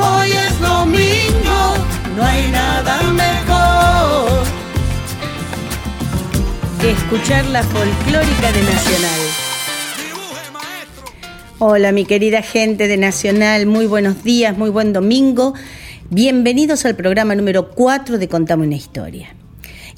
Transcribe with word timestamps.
hoy 0.00 0.30
es 0.32 0.60
domingo. 0.60 1.74
No 2.16 2.24
hay 2.24 2.50
nada 2.50 3.02
mejor. 3.12 4.44
Que 6.80 6.90
escuchar 6.92 7.44
la 7.46 7.62
folclórica 7.62 8.52
de 8.52 8.62
Nacional. 8.62 9.20
Hola 11.58 11.92
mi 11.92 12.06
querida 12.06 12.40
gente 12.40 12.88
de 12.88 12.96
Nacional, 12.96 13.66
muy 13.66 13.86
buenos 13.86 14.24
días, 14.24 14.56
muy 14.56 14.70
buen 14.70 14.94
domingo. 14.94 15.52
Bienvenidos 16.08 16.86
al 16.86 16.96
programa 16.96 17.34
número 17.34 17.70
4 17.72 18.16
de 18.16 18.28
Contame 18.28 18.66
una 18.66 18.76
historia. 18.76 19.34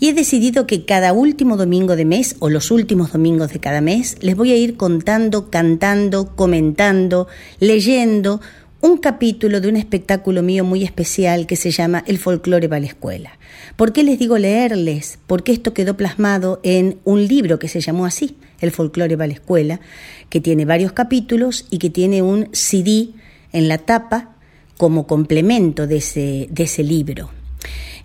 Y 0.00 0.08
he 0.08 0.12
decidido 0.12 0.66
que 0.66 0.84
cada 0.84 1.12
último 1.12 1.56
domingo 1.56 1.94
de 1.94 2.04
mes 2.04 2.34
o 2.40 2.48
los 2.48 2.72
últimos 2.72 3.12
domingos 3.12 3.52
de 3.52 3.60
cada 3.60 3.80
mes 3.80 4.16
les 4.20 4.34
voy 4.34 4.50
a 4.50 4.56
ir 4.56 4.76
contando, 4.76 5.48
cantando, 5.48 6.34
comentando, 6.34 7.28
leyendo 7.60 8.40
un 8.82 8.98
capítulo 8.98 9.60
de 9.60 9.68
un 9.68 9.76
espectáculo 9.76 10.42
mío 10.42 10.64
muy 10.64 10.82
especial 10.82 11.46
que 11.46 11.54
se 11.54 11.70
llama 11.70 12.02
El 12.06 12.18
folclore 12.18 12.66
va 12.66 12.76
a 12.76 12.80
la 12.80 12.86
escuela. 12.86 13.38
¿Por 13.76 13.92
qué 13.92 14.02
les 14.02 14.18
digo 14.18 14.36
leerles? 14.38 15.20
Porque 15.28 15.52
esto 15.52 15.72
quedó 15.72 15.96
plasmado 15.96 16.60
en 16.64 16.98
un 17.04 17.26
libro 17.26 17.60
que 17.60 17.68
se 17.68 17.80
llamó 17.80 18.06
así, 18.06 18.36
El 18.60 18.72
folclore 18.72 19.14
va 19.14 19.24
a 19.24 19.28
la 19.28 19.34
escuela, 19.34 19.80
que 20.28 20.40
tiene 20.40 20.64
varios 20.64 20.92
capítulos 20.92 21.66
y 21.70 21.78
que 21.78 21.90
tiene 21.90 22.22
un 22.22 22.48
CD 22.52 23.10
en 23.52 23.68
la 23.68 23.78
tapa 23.78 24.34
como 24.76 25.06
complemento 25.06 25.86
de 25.86 25.98
ese, 25.98 26.48
de 26.50 26.64
ese 26.64 26.82
libro. 26.82 27.30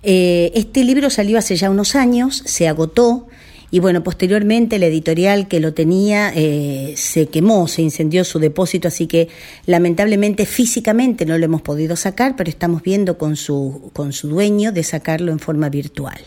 Eh, 0.04 0.52
este 0.54 0.84
libro 0.84 1.10
salió 1.10 1.40
hace 1.40 1.56
ya 1.56 1.72
unos 1.72 1.96
años, 1.96 2.44
se 2.46 2.68
agotó 2.68 3.28
y 3.70 3.80
bueno, 3.80 4.02
posteriormente 4.02 4.80
la 4.80 4.86
editorial 4.86 5.50
que 5.50 5.60
lo 5.60 5.74
tenía 5.74 6.32
eh, 6.34 6.94
se 6.96 7.28
quemó, 7.28 7.68
se 7.68 7.82
incendió 7.82 8.24
su 8.24 8.40
depósito, 8.40 8.88
así 8.88 9.08
que 9.08 9.28
lamentablemente 9.66 10.46
físicamente 10.46 11.26
no 11.26 11.38
lo 11.38 11.44
hemos 11.44 11.62
podido 11.62 11.98
sacar, 11.98 12.38
pero 12.38 12.50
estamos 12.50 12.82
viendo 12.82 13.18
con 13.18 13.36
su, 13.36 13.92
con 13.92 14.14
su 14.14 14.30
dueño 14.30 14.72
de 14.72 14.84
sacarlo 14.84 15.34
en 15.34 15.40
forma 15.40 15.68
virtual. 15.68 16.20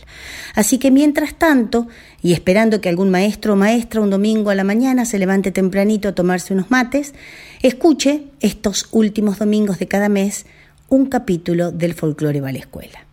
Así 0.54 0.76
que 0.76 0.90
mientras 0.90 1.34
tanto, 1.38 1.88
y 2.22 2.34
esperando 2.34 2.82
que 2.82 2.90
algún 2.90 3.08
maestro 3.08 3.54
o 3.54 3.56
maestra 3.56 4.02
un 4.02 4.10
domingo 4.10 4.50
a 4.50 4.54
la 4.54 4.64
mañana 4.64 5.06
se 5.06 5.18
levante 5.18 5.50
tempranito 5.50 6.08
a 6.08 6.14
tomarse 6.14 6.52
unos 6.52 6.70
mates, 6.70 7.14
escuche 7.62 8.24
estos 8.40 8.86
últimos 8.90 9.38
domingos 9.38 9.78
de 9.78 9.88
cada 9.88 10.10
mes 10.10 10.44
un 10.90 11.06
capítulo 11.06 11.72
del 11.72 11.94
folclore 11.94 12.42
va 12.42 12.50
a 12.50 12.52
la 12.52 12.58
escuela. 12.58 13.06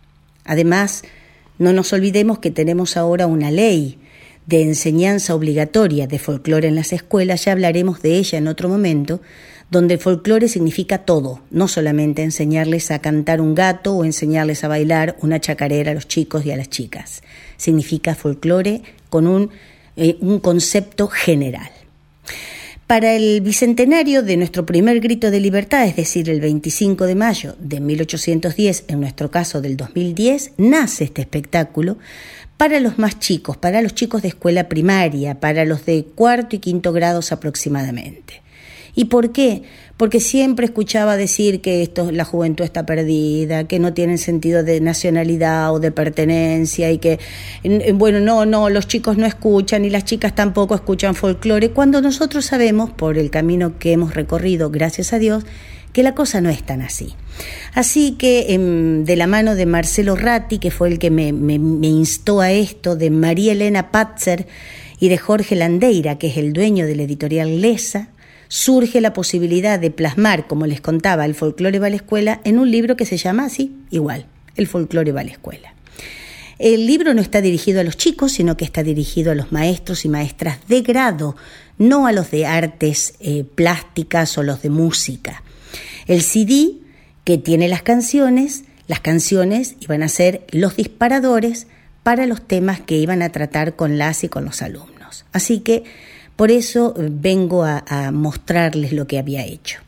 Además, 0.44 1.02
no 1.58 1.72
nos 1.72 1.94
olvidemos 1.94 2.40
que 2.40 2.50
tenemos 2.50 2.98
ahora 2.98 3.26
una 3.26 3.50
ley 3.50 3.98
de 4.48 4.62
enseñanza 4.62 5.34
obligatoria 5.34 6.06
de 6.06 6.18
folclore 6.18 6.68
en 6.68 6.74
las 6.74 6.94
escuelas, 6.94 7.44
ya 7.44 7.52
hablaremos 7.52 8.00
de 8.00 8.16
ella 8.16 8.38
en 8.38 8.48
otro 8.48 8.70
momento, 8.70 9.20
donde 9.70 9.94
el 9.94 10.00
folclore 10.00 10.48
significa 10.48 11.04
todo, 11.04 11.42
no 11.50 11.68
solamente 11.68 12.22
enseñarles 12.22 12.90
a 12.90 13.00
cantar 13.00 13.42
un 13.42 13.54
gato 13.54 13.94
o 13.94 14.06
enseñarles 14.06 14.64
a 14.64 14.68
bailar 14.68 15.18
una 15.20 15.38
chacarera 15.38 15.90
a 15.90 15.94
los 15.94 16.08
chicos 16.08 16.46
y 16.46 16.50
a 16.50 16.56
las 16.56 16.70
chicas. 16.70 17.22
Significa 17.58 18.14
folclore 18.14 18.80
con 19.10 19.26
un, 19.26 19.50
eh, 19.96 20.16
un 20.20 20.40
concepto 20.40 21.08
general. 21.08 21.70
Para 22.86 23.12
el 23.14 23.42
bicentenario 23.42 24.22
de 24.22 24.38
nuestro 24.38 24.64
primer 24.64 25.00
grito 25.00 25.30
de 25.30 25.40
libertad, 25.40 25.86
es 25.86 25.96
decir, 25.96 26.30
el 26.30 26.40
25 26.40 27.04
de 27.04 27.14
mayo 27.14 27.54
de 27.60 27.80
1810, 27.80 28.84
en 28.88 29.00
nuestro 29.00 29.30
caso 29.30 29.60
del 29.60 29.76
2010, 29.76 30.52
nace 30.56 31.04
este 31.04 31.20
espectáculo 31.20 31.98
para 32.58 32.80
los 32.80 32.98
más 32.98 33.18
chicos, 33.18 33.56
para 33.56 33.80
los 33.80 33.94
chicos 33.94 34.20
de 34.20 34.28
escuela 34.28 34.68
primaria, 34.68 35.40
para 35.40 35.64
los 35.64 35.86
de 35.86 36.04
cuarto 36.04 36.56
y 36.56 36.58
quinto 36.58 36.92
grados 36.92 37.32
aproximadamente. 37.32 38.42
¿Y 38.94 39.04
por 39.04 39.30
qué? 39.30 39.62
Porque 39.96 40.18
siempre 40.18 40.66
escuchaba 40.66 41.16
decir 41.16 41.60
que 41.60 41.82
esto, 41.82 42.10
la 42.10 42.24
juventud 42.24 42.64
está 42.64 42.84
perdida, 42.84 43.68
que 43.68 43.78
no 43.78 43.94
tienen 43.94 44.18
sentido 44.18 44.64
de 44.64 44.80
nacionalidad 44.80 45.72
o 45.72 45.78
de 45.78 45.92
pertenencia 45.92 46.90
y 46.90 46.98
que, 46.98 47.20
bueno, 47.94 48.18
no, 48.18 48.44
no, 48.44 48.70
los 48.70 48.88
chicos 48.88 49.16
no 49.16 49.24
escuchan 49.24 49.84
y 49.84 49.90
las 49.90 50.04
chicas 50.04 50.34
tampoco 50.34 50.74
escuchan 50.74 51.14
folclore, 51.14 51.70
cuando 51.70 52.00
nosotros 52.00 52.44
sabemos, 52.46 52.90
por 52.90 53.18
el 53.18 53.30
camino 53.30 53.78
que 53.78 53.92
hemos 53.92 54.14
recorrido, 54.14 54.70
gracias 54.70 55.12
a 55.12 55.20
Dios, 55.20 55.44
que 55.92 56.02
la 56.02 56.14
cosa 56.14 56.40
no 56.40 56.50
es 56.50 56.62
tan 56.62 56.82
así. 56.82 57.14
Así 57.74 58.12
que 58.12 58.52
em, 58.52 59.04
de 59.04 59.16
la 59.16 59.26
mano 59.26 59.54
de 59.54 59.66
Marcelo 59.66 60.16
Ratti, 60.16 60.58
que 60.58 60.70
fue 60.70 60.88
el 60.88 60.98
que 60.98 61.10
me, 61.10 61.28
instó 61.28 62.40
a 62.40 62.50
esto, 62.50 62.96
de 62.96 63.10
María 63.10 63.52
Elena 63.52 63.90
Patzer 63.90 64.46
y 65.00 65.08
de 65.08 65.18
Jorge 65.18 65.54
Landeira, 65.54 66.18
que 66.18 66.28
es 66.28 66.36
el 66.36 66.52
dueño 66.52 66.86
de 66.86 66.96
la 66.96 67.04
editorial 67.04 67.60
Lesa, 67.60 68.08
surge 68.48 69.00
la 69.00 69.12
posibilidad 69.12 69.78
de 69.78 69.90
plasmar, 69.90 70.46
como 70.46 70.66
les 70.66 70.80
contaba, 70.80 71.24
el 71.24 71.34
folclore 71.34 71.78
va 71.78 71.90
la 71.90 71.96
escuela 71.96 72.40
en 72.44 72.58
un 72.58 72.70
libro 72.70 72.96
que 72.96 73.06
se 73.06 73.18
llama 73.18 73.44
así, 73.44 73.76
igual, 73.90 74.26
El 74.56 74.66
folclore 74.66 75.12
va 75.12 75.22
la 75.22 75.32
escuela. 75.32 75.74
El 76.58 76.86
libro 76.86 77.14
no 77.14 77.20
está 77.20 77.40
dirigido 77.40 77.80
a 77.80 77.84
los 77.84 77.96
chicos, 77.96 78.32
sino 78.32 78.56
que 78.56 78.64
está 78.64 78.82
dirigido 78.82 79.30
a 79.30 79.36
los 79.36 79.52
maestros 79.52 80.04
y 80.04 80.08
maestras 80.08 80.58
de 80.66 80.80
grado, 80.80 81.36
no 81.76 82.08
a 82.08 82.12
los 82.12 82.32
de 82.32 82.46
artes 82.46 83.14
eh, 83.20 83.44
plásticas 83.44 84.36
o 84.38 84.42
los 84.42 84.62
de 84.62 84.70
música. 84.70 85.44
El 86.08 86.22
CD 86.22 86.72
que 87.24 87.38
tiene 87.38 87.68
las 87.68 87.82
canciones, 87.82 88.64
las 88.86 89.00
canciones 89.00 89.76
iban 89.80 90.02
a 90.02 90.08
ser 90.08 90.44
los 90.50 90.76
disparadores 90.76 91.66
para 92.02 92.26
los 92.26 92.40
temas 92.40 92.80
que 92.80 92.96
iban 92.96 93.22
a 93.22 93.30
tratar 93.30 93.76
con 93.76 93.98
las 93.98 94.24
y 94.24 94.28
con 94.28 94.44
los 94.44 94.62
alumnos. 94.62 95.26
Así 95.32 95.60
que 95.60 95.84
por 96.36 96.50
eso 96.50 96.94
vengo 96.96 97.64
a, 97.64 97.84
a, 97.86 98.10
mostrarles 98.10 98.92
lo 98.92 99.06
que 99.06 99.18
había 99.18 99.44
hecho. 99.44 99.80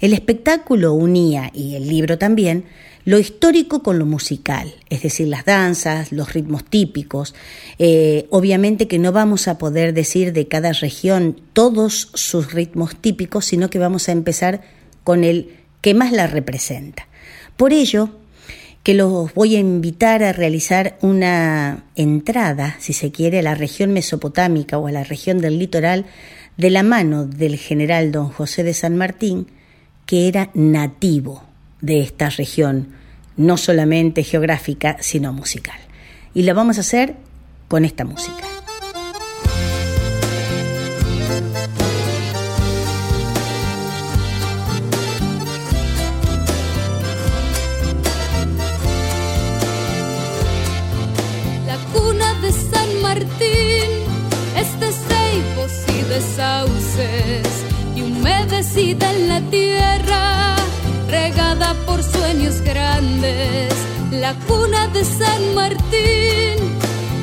El 0.00 0.12
espectáculo 0.12 0.92
unía, 0.92 1.50
y 1.54 1.76
el 1.76 1.88
libro 1.88 2.18
también, 2.18 2.64
lo 3.06 3.18
histórico 3.18 3.82
con 3.82 3.98
lo 3.98 4.06
musical, 4.06 4.74
es 4.88 5.02
decir, 5.02 5.28
las 5.28 5.44
danzas, 5.44 6.10
los 6.10 6.32
ritmos 6.32 6.64
típicos. 6.64 7.34
Eh, 7.78 8.26
obviamente 8.30 8.88
que 8.88 8.98
no 8.98 9.12
vamos 9.12 9.46
a 9.46 9.58
poder 9.58 9.92
decir 9.92 10.32
de 10.32 10.48
cada 10.48 10.72
región 10.72 11.38
todos 11.52 12.10
sus 12.14 12.52
ritmos 12.52 12.96
típicos, 12.96 13.44
sino 13.44 13.68
que 13.68 13.78
vamos 13.78 14.08
a 14.08 14.12
empezar 14.12 14.62
con 15.04 15.22
el 15.22 15.50
que 15.80 15.94
más 15.94 16.12
la 16.12 16.26
representa. 16.26 17.06
Por 17.56 17.72
ello, 17.72 18.10
que 18.82 18.94
los 18.94 19.32
voy 19.32 19.56
a 19.56 19.60
invitar 19.60 20.22
a 20.22 20.32
realizar 20.32 20.98
una 21.00 21.84
entrada, 21.96 22.76
si 22.80 22.92
se 22.92 23.10
quiere, 23.10 23.38
a 23.38 23.42
la 23.42 23.54
región 23.54 23.92
mesopotámica 23.92 24.78
o 24.78 24.86
a 24.86 24.92
la 24.92 25.04
región 25.04 25.38
del 25.38 25.58
litoral 25.58 26.04
de 26.56 26.70
la 26.70 26.82
mano 26.82 27.26
del 27.26 27.56
general 27.56 28.12
don 28.12 28.28
José 28.28 28.62
de 28.62 28.74
San 28.74 28.96
Martín, 28.96 29.46
que 30.06 30.28
era 30.28 30.50
nativo 30.54 31.44
de 31.80 32.00
esta 32.00 32.28
región, 32.30 32.88
no 33.36 33.56
solamente 33.56 34.22
geográfica, 34.22 34.98
sino 35.00 35.32
musical. 35.32 35.78
Y 36.34 36.42
lo 36.42 36.54
vamos 36.54 36.76
a 36.76 36.80
hacer 36.80 37.14
con 37.68 37.84
esta 37.84 38.04
música. 38.04 38.53
La 64.24 64.34
cuna 64.48 64.88
de 64.88 65.04
San 65.04 65.42
Martín, 65.54 66.56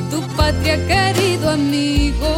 tu 0.08 0.20
patria 0.36 0.76
querido 0.86 1.50
amigo, 1.50 2.32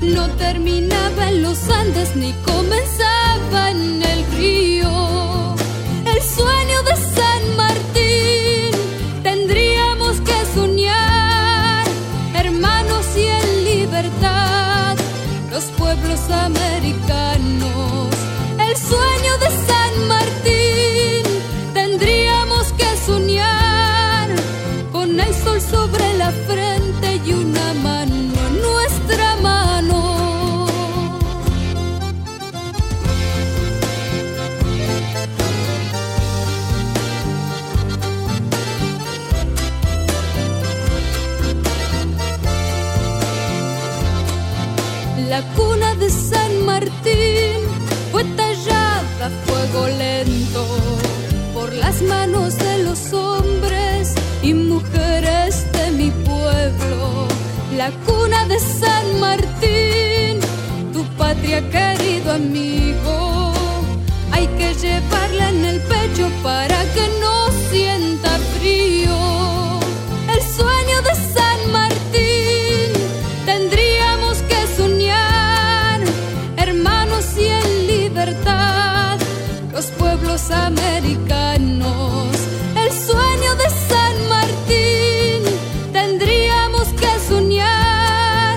no 0.00 0.24
terminaba 0.44 1.28
en 1.28 1.42
los 1.42 1.60
Andes 1.70 2.16
ni 2.16 2.32
comenzaba 2.50 3.70
en 3.70 4.02
el 4.12 4.20
río. 4.36 4.92
El 6.12 6.20
sueño 6.36 6.78
de 6.88 6.94
San 7.16 7.42
Martín 7.62 8.72
tendríamos 9.22 10.14
que 10.28 10.38
soñar, 10.56 11.84
hermanos 12.34 13.06
y 13.16 13.26
en 13.42 13.48
libertad 13.64 14.96
los 15.52 15.64
pueblos 15.80 16.20
americanos. 16.48 18.08
El 18.66 18.74
sueño 18.90 19.31
de 46.02 46.10
San 46.10 46.66
Martín 46.66 47.58
fue 48.10 48.24
tallada 48.36 49.26
a 49.26 49.30
fuego 49.46 49.86
lento 49.86 50.66
por 51.54 51.72
las 51.74 52.02
manos 52.02 52.58
de 52.58 52.82
los 52.82 53.12
hombres 53.12 54.12
y 54.42 54.52
mujeres 54.52 55.64
de 55.72 55.90
mi 55.92 56.10
pueblo. 56.10 57.28
La 57.76 57.90
cuna 58.06 58.46
de 58.46 58.58
San 58.58 59.06
Martín, 59.20 60.40
tu 60.92 61.04
patria 61.16 61.60
querido 61.70 62.32
amigo, 62.32 63.52
hay 64.32 64.46
que 64.58 64.74
llevarla 64.74 65.50
en 65.50 65.64
el 65.64 65.80
pecho 65.82 66.28
para 66.42 66.78
que 66.94 67.04
no 67.20 67.36
sienta 67.70 68.30
frío. 68.54 69.31
Americanos. 80.50 82.28
El 82.76 82.90
sueño 82.92 83.54
de 83.56 83.68
San 83.88 84.28
Martín 84.28 85.42
tendríamos 85.92 86.88
que 87.00 87.10
soñar 87.28 88.56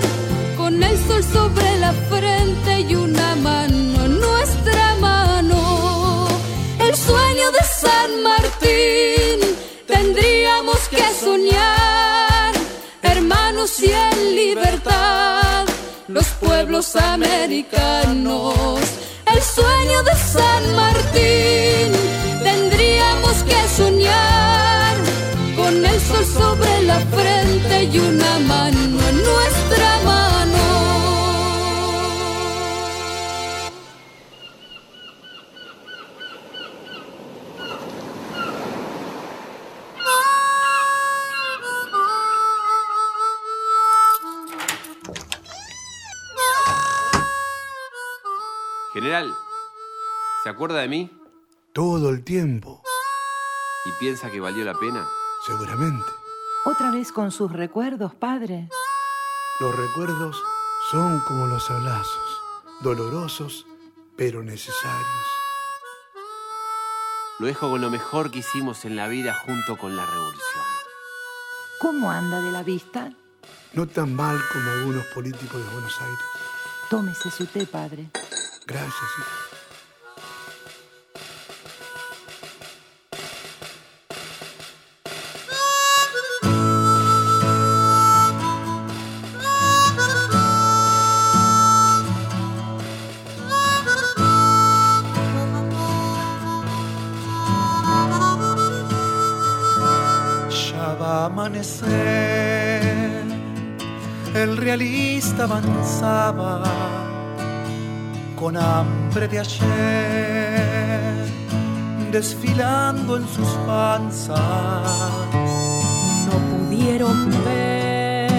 con 0.56 0.82
el 0.82 0.96
sol 1.06 1.22
sobre 1.22 1.78
la 1.78 1.92
frente 2.10 2.80
y 2.80 2.94
una 2.96 3.36
mano 3.36 4.04
en 4.04 4.20
nuestra 4.20 4.96
mano. 5.00 6.26
El 6.80 6.94
sueño 6.96 7.50
de 7.52 7.64
San 7.82 8.22
Martín 8.22 9.56
tendríamos 9.86 10.78
que 10.88 11.04
soñar, 11.20 12.52
hermanos 13.02 13.80
y 13.80 13.90
en 13.92 14.34
libertad, 14.34 15.66
los 16.08 16.26
pueblos 16.40 16.96
americanos. 16.96 18.80
El 19.26 19.42
sueño 19.42 20.02
de 20.04 20.14
San 20.14 20.74
Martín 20.74 21.75
con 25.66 25.84
el 25.84 26.00
sol 26.00 26.24
sobre 26.24 26.82
la 26.82 27.00
frente 27.00 27.84
y 27.84 27.98
una 27.98 28.38
mano 28.38 28.78
en 28.78 29.16
nuestra 29.16 30.00
mano. 30.04 30.56
General, 48.92 49.34
¿se 50.44 50.48
acuerda 50.48 50.80
de 50.80 50.88
mí 50.88 51.10
Todo 51.72 52.08
el 52.10 52.24
tiempo, 52.24 52.82
y 53.84 53.90
piensa 53.98 54.30
que 54.30 54.40
valió 54.40 54.64
la 54.64 54.72
pena? 54.74 55.06
Seguramente. 55.46 56.04
Otra 56.64 56.90
vez 56.90 57.12
con 57.12 57.30
sus 57.30 57.52
recuerdos, 57.52 58.14
padre. 58.14 58.68
Los 59.60 59.74
recuerdos 59.76 60.36
son 60.90 61.20
como 61.20 61.46
los 61.46 61.70
abrazos, 61.70 62.42
dolorosos 62.82 63.66
pero 64.16 64.42
necesarios. 64.42 65.26
Lo 67.38 67.46
dejo 67.46 67.70
con 67.70 67.80
lo 67.80 67.90
mejor 67.90 68.30
que 68.30 68.38
hicimos 68.38 68.84
en 68.84 68.96
la 68.96 69.08
vida 69.08 69.34
junto 69.44 69.76
con 69.76 69.94
la 69.94 70.04
revolución. 70.06 70.64
¿Cómo 71.80 72.10
anda 72.10 72.40
de 72.40 72.50
la 72.50 72.62
vista? 72.62 73.12
No 73.74 73.86
tan 73.86 74.14
mal 74.14 74.40
como 74.52 74.70
algunos 74.70 75.04
políticos 75.14 75.62
de 75.62 75.70
Buenos 75.70 76.00
Aires. 76.00 76.24
Tómese 76.88 77.30
su 77.30 77.46
té, 77.46 77.66
padre. 77.66 78.08
Gracias, 78.66 78.94
hija. 79.18 79.45
Avanzaba 105.42 106.62
con 108.34 108.56
hambre 108.56 109.28
de 109.28 109.38
ayer, 109.40 111.24
desfilando 112.12 113.16
en 113.16 113.28
sus 113.28 113.48
panzas. 113.66 114.38
no 116.26 116.36
pudieron 116.52 117.30
ver 117.44 118.30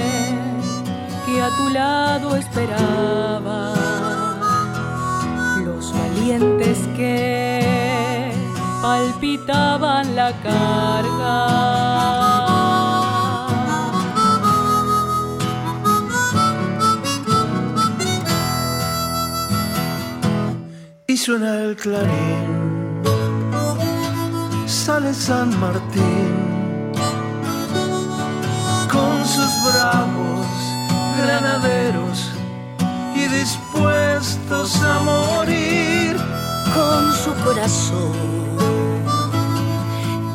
que 1.25 1.41
a 1.41 1.49
tu 1.57 1.69
lado 1.69 2.35
esperaba 2.35 3.73
los 5.65 5.93
valientes 5.93 6.77
que 6.95 8.31
palpitaban 8.81 10.15
la 10.15 10.31
carga. 10.43 12.36
Suena 21.27 21.55
el 21.55 21.75
clarín. 21.75 23.03
Sale 24.65 25.13
San 25.13 25.49
Martín 25.59 26.31
con 28.89 29.15
sus 29.35 29.51
bravos 29.67 30.47
granaderos 31.19 32.31
y 33.13 33.23
dispuestos 33.39 34.81
a 34.81 34.99
morir. 34.99 36.15
con 36.77 37.03
su 37.23 37.31
corazón 37.43 38.15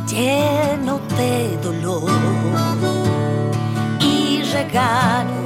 lleno 0.06 1.00
de 1.18 1.56
dolor 1.62 2.10
y 4.00 4.42
regalo 4.52 5.40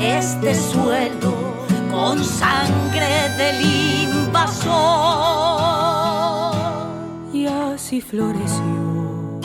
este 0.00 0.54
suelo 0.54 1.34
con 1.90 2.22
sangre 2.24 3.12
del 3.36 3.58
Y 7.32 7.46
así 7.46 8.00
floreció 8.00 9.40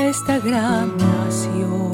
esta 0.00 0.38
gran 0.38 0.96
nación. 0.96 1.92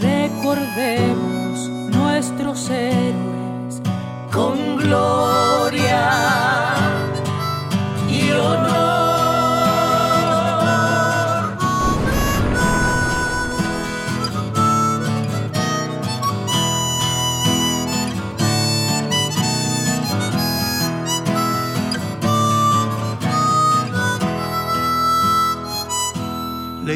Recordemos 0.00 1.68
nuestros 1.90 2.70
héroes 2.70 3.82
con 4.32 4.76
gloria 4.76 5.45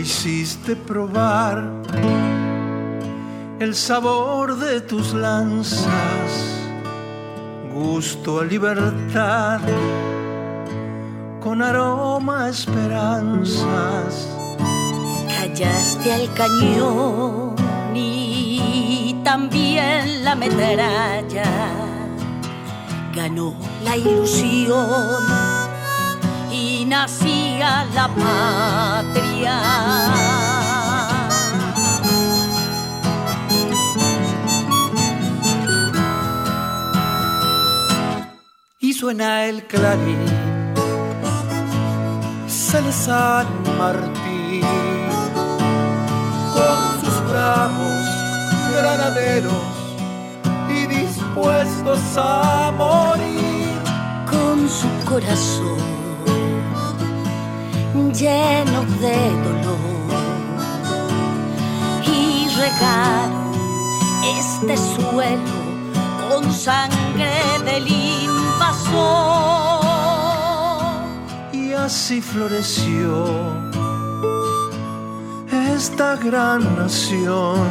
hiciste 0.00 0.76
probar 0.76 1.62
el 3.58 3.74
sabor 3.74 4.56
de 4.56 4.80
tus 4.80 5.12
lanzas, 5.12 6.30
gusto 7.74 8.40
a 8.40 8.44
libertad, 8.44 9.60
con 11.40 11.60
aroma 11.60 12.48
esperanzas. 12.48 14.28
Callaste 15.28 16.12
al 16.12 16.32
cañón 16.32 17.54
y 17.94 19.14
también 19.22 20.24
la 20.24 20.34
metralla. 20.34 21.44
Ganó 23.14 23.54
la 23.84 23.96
ilusión 23.98 25.39
nacía 26.90 27.86
la 27.94 28.06
patria. 28.08 29.56
y 38.80 38.92
suena 38.92 39.44
el 39.44 39.66
clarín. 39.68 40.24
Sale 42.48 42.92
San 42.92 43.46
Martín 43.78 44.64
con 46.54 46.78
sus 47.02 47.16
bravos 47.30 48.06
granaderos 48.74 49.68
y 50.76 50.86
dispuestos 50.86 52.00
a 52.16 52.72
morir. 52.76 53.50
con 54.30 54.68
su 54.68 54.88
corazón 55.08 55.99
lleno 58.12 58.84
de 59.00 59.16
dolor 59.44 59.90
regaron 62.60 63.52
este 64.38 64.76
suelo 64.76 65.60
con 66.28 66.52
sangre 66.52 67.32
del 67.64 67.88
invasor. 67.88 69.00
Y 71.52 71.72
así 71.72 72.20
floreció 72.20 73.24
esta 75.74 76.16
gran 76.16 76.76
nación. 76.76 77.66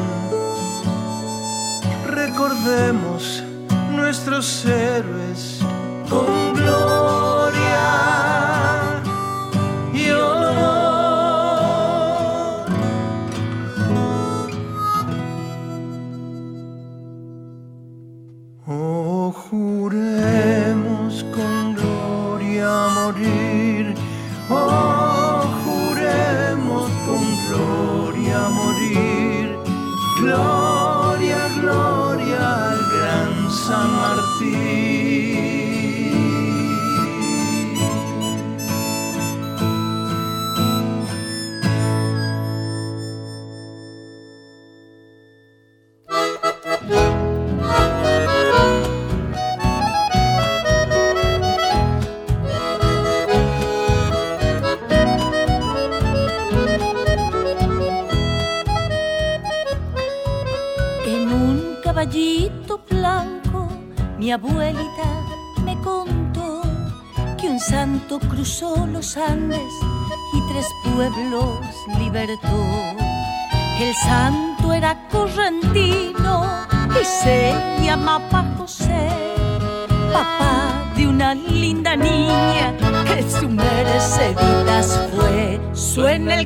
Recordemos 2.08 3.44
nuestros 3.96 4.66
héroes 4.66 5.60
con 6.10 6.49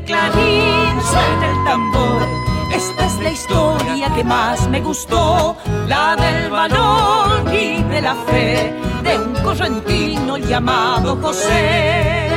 clarín, 0.05 1.01
suena 1.01 1.50
el 1.51 1.63
tambor. 1.65 2.27
Esta 2.74 3.05
es 3.05 3.19
la 3.19 3.31
historia 3.31 4.13
que 4.15 4.24
más 4.24 4.67
me 4.69 4.81
gustó, 4.81 5.55
la 5.88 6.15
del 6.15 6.50
valor 6.50 7.53
y 7.53 7.83
de 7.83 8.01
la 8.01 8.15
fe 8.15 8.74
de 9.03 9.19
un 9.19 9.33
correntino 9.43 10.38
llamado 10.38 11.17
José. 11.22 12.33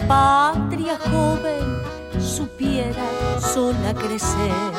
La 0.00 0.06
patria 0.06 0.98
joven 1.10 1.64
supiera 2.20 3.06
sola 3.40 3.94
crecer. 3.94 4.70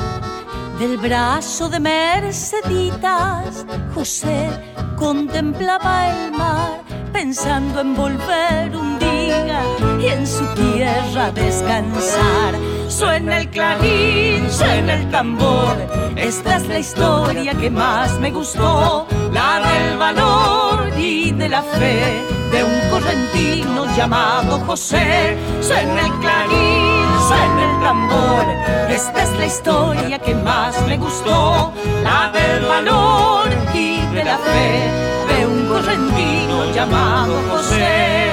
Del 0.78 0.98
brazo 0.98 1.70
de 1.70 1.80
Merceditas, 1.80 3.66
José 3.96 4.48
contemplaba 4.96 6.10
el 6.12 6.32
mar, 6.34 6.84
pensando 7.12 7.82
en 7.82 7.96
volver 7.96 8.76
un 8.76 9.00
día 9.00 9.64
y 10.00 10.06
en 10.06 10.28
su 10.28 10.46
tierra 10.54 11.32
descansar. 11.32 12.54
Suena 12.88 13.40
el 13.40 13.50
clarín, 13.50 14.52
suena 14.52 14.94
el 15.00 15.10
tambor. 15.10 15.76
Esta 16.16 16.58
es 16.58 16.68
la 16.68 16.78
historia 16.78 17.56
que 17.56 17.72
más 17.72 18.20
me 18.20 18.30
gustó, 18.30 19.08
la 19.32 19.62
del 19.68 19.98
valor 19.98 20.94
y 20.96 21.32
de 21.32 21.50
la 21.50 21.64
fe 21.64 22.37
de 22.52 22.64
un 22.64 22.90
correntino 22.90 23.86
llamado 23.96 24.60
José. 24.62 25.38
Suena 25.62 26.06
el 26.06 26.14
clarín, 26.20 27.06
suena 27.28 27.72
el 27.72 27.82
tambor. 27.82 28.46
Esta 28.90 29.24
es 29.24 29.38
la 29.38 29.46
historia 29.46 30.20
que 30.20 30.36
más 30.36 30.76
me 30.88 30.98
gustó, 30.98 31.74
la 32.04 32.32
del 32.32 32.66
valor 32.66 33.50
y 33.74 34.06
de 34.16 34.24
la 34.24 34.38
fe 34.38 35.08
de 35.34 35.46
un 35.46 35.68
correntino 35.68 36.74
llamado 36.74 37.34
José. 37.50 38.28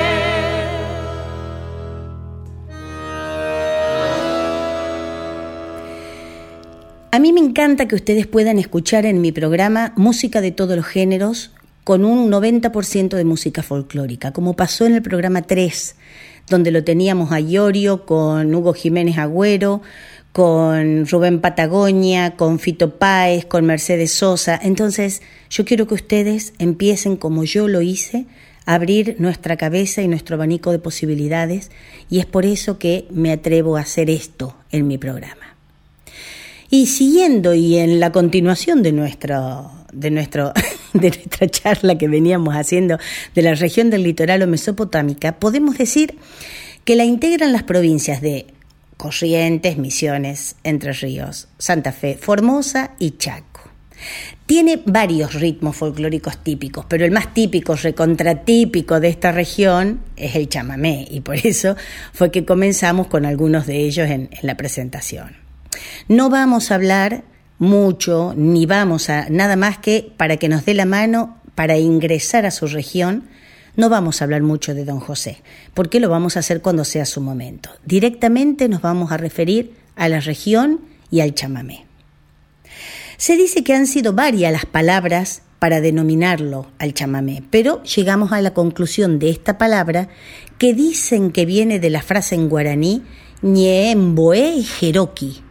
A 7.11 7.21
mí 7.21 7.33
me 7.33 7.41
encanta 7.41 7.87
que 7.87 7.95
ustedes 7.95 8.27
puedan 8.27 8.59
escuchar 8.59 9.07
en 9.07 9.21
mi 9.21 9.31
programa 9.31 9.93
música 9.95 10.41
de 10.41 10.51
todos 10.51 10.77
los 10.77 10.85
géneros 10.85 11.53
con 11.85 12.05
un 12.05 12.31
90% 12.31 13.15
de 13.15 13.25
música 13.25 13.63
folclórica, 13.63 14.33
como 14.33 14.57
pasó 14.57 14.87
en 14.87 14.95
el 14.95 15.03
programa 15.03 15.43
3, 15.43 15.97
donde 16.49 16.71
lo 16.71 16.83
teníamos 16.83 17.31
a 17.31 17.41
Iorio 17.41 18.07
con 18.07 18.55
Hugo 18.55 18.73
Jiménez 18.73 19.19
Agüero, 19.19 19.83
con 20.33 21.07
Rubén 21.07 21.41
Patagonia, 21.41 22.35
con 22.37 22.59
Fito 22.59 22.99
Páez, 22.99 23.45
con 23.45 23.67
Mercedes 23.67 24.13
Sosa. 24.13 24.59
Entonces, 24.61 25.23
yo 25.49 25.65
quiero 25.65 25.87
que 25.87 25.95
ustedes 25.95 26.55
empiecen 26.59 27.17
como 27.17 27.45
yo 27.45 27.69
lo 27.69 27.83
hice, 27.83 28.27
a 28.67 28.75
abrir 28.75 29.17
nuestra 29.19 29.57
cabeza 29.57 30.03
y 30.03 30.09
nuestro 30.09 30.35
abanico 30.35 30.73
de 30.73 30.79
posibilidades, 30.79 31.71
y 32.11 32.19
es 32.19 32.27
por 32.27 32.47
eso 32.47 32.79
que 32.79 33.07
me 33.11 33.31
atrevo 33.31 33.77
a 33.77 33.83
hacer 33.83 34.11
esto 34.11 34.57
en 34.73 34.87
mi 34.89 34.99
programa. 34.99 35.55
Y 36.71 36.87
siguiendo 36.87 37.55
y 37.55 37.77
en 37.77 38.01
la 38.01 38.11
continuación 38.11 38.83
de 38.83 38.91
nuestro, 38.91 39.71
de 39.93 40.11
nuestro, 40.11 40.53
de 41.01 41.11
nuestra 41.11 41.49
charla 41.49 41.99
que 41.99 42.09
veníamos 42.09 42.55
haciendo 42.55 42.99
de 43.35 43.43
la 43.43 43.55
región 43.55 43.91
del 43.91 44.05
litoral 44.05 44.43
o 44.43 44.47
mesopotámica, 44.47 45.39
podemos 45.39 45.77
decir 45.77 46.17
que 46.85 46.97
la 46.97 47.05
integran 47.05 47.53
las 47.53 47.65
provincias 47.65 48.21
de 48.21 48.47
Corrientes, 48.97 49.77
Misiones, 49.77 50.57
Entre 50.63 50.93
Ríos, 50.93 51.49
Santa 51.59 51.93
Fe, 51.93 52.17
Formosa 52.17 52.93
y 52.99 53.13
Chaco. 53.19 53.63
Tiene 54.47 54.83
varios 54.85 55.35
ritmos 55.35 55.77
folclóricos 55.77 56.39
típicos, 56.45 56.85
pero 56.89 57.05
el 57.05 57.11
más 57.11 57.35
típico, 57.35 57.75
recontratípico 57.75 59.01
de 59.01 59.09
esta 59.09 59.33
región 59.33 60.01
es 60.17 60.37
el 60.37 60.49
chamamé, 60.49 61.09
y 61.11 61.21
por 61.21 61.37
eso 61.45 61.77
fue 62.13 62.31
que 62.31 62.45
comenzamos 62.45 63.09
con 63.09 63.25
algunos 63.25 63.67
de 63.67 63.79
ellos 63.79 64.09
en, 64.09 64.29
en 64.31 64.47
la 64.47 64.57
presentación. 64.57 65.37
No 66.07 66.31
vamos 66.31 66.71
a 66.71 66.77
hablar 66.77 67.25
mucho, 67.59 68.35
ni 68.37 68.67
vamos 68.67 69.11
a 69.11 69.29
nada 69.31 69.57
más 69.57 69.79
que 69.79 70.13
para 70.17 70.37
que 70.37 70.49
nos 70.49 70.65
dé 70.65 70.75
la 70.75 70.85
mano 70.85 71.39
para 71.55 71.79
ingresar 71.79 72.47
a 72.47 72.51
su 72.51 72.67
región, 72.67 73.25
no 73.77 73.89
vamos 73.89 74.21
a 74.21 74.25
hablar 74.25 74.43
mucho 74.43 74.75
de 74.75 74.85
don 74.85 75.01
José, 75.01 75.43
porque 75.73 76.01
lo 76.01 76.09
vamos 76.09 76.37
a 76.37 76.41
hacer 76.41 76.61
cuando 76.61 76.85
sea 76.85 77.07
su 77.07 77.21
momento. 77.21 77.71
Directamente 77.85 78.69
nos 78.69 78.83
vamos 78.83 79.13
a 79.13 79.17
referir 79.17 79.75
a 79.97 80.09
la 80.09 80.21
región 80.21 80.81
y 81.11 81.21
al 81.21 81.35
chamamé. 81.35 81.87
Se 83.17 83.37
dice 83.37 83.65
que 83.65 83.75
han 83.75 83.87
sido 83.87 84.13
varias 84.13 84.53
las 84.53 84.67
palabras 84.67 85.43
para 85.59 85.81
denominarlo 85.81 86.67
al 86.79 86.93
chamamé, 86.93 87.43
pero 87.51 87.83
llegamos 87.85 88.33
a 88.33 88.43
la 88.43 88.53
conclusión 88.53 89.19
de 89.19 89.31
esta 89.31 89.57
palabra 89.59 90.09
que 90.59 90.75
dicen 90.75 91.31
que 91.31 91.47
viene 91.47 91.79
de 91.79 91.91
la 91.91 92.03
frase 92.03 92.35
en 92.35 92.49
guaraní 92.49 93.03
Ñeemboe 93.43 94.63
Jeroki, 94.63 95.43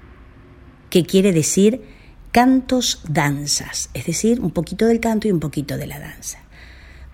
que 0.89 1.03
quiere 1.03 1.31
decir 1.31 1.92
cantos 2.33 2.99
danzas, 3.07 3.91
es 3.93 4.07
decir, 4.07 4.41
un 4.41 4.49
poquito 4.49 4.87
del 4.87 4.99
canto 4.99 5.27
y 5.27 5.31
un 5.31 5.39
poquito 5.39 5.77
de 5.77 5.85
la 5.85 5.99
danza. 5.99 6.39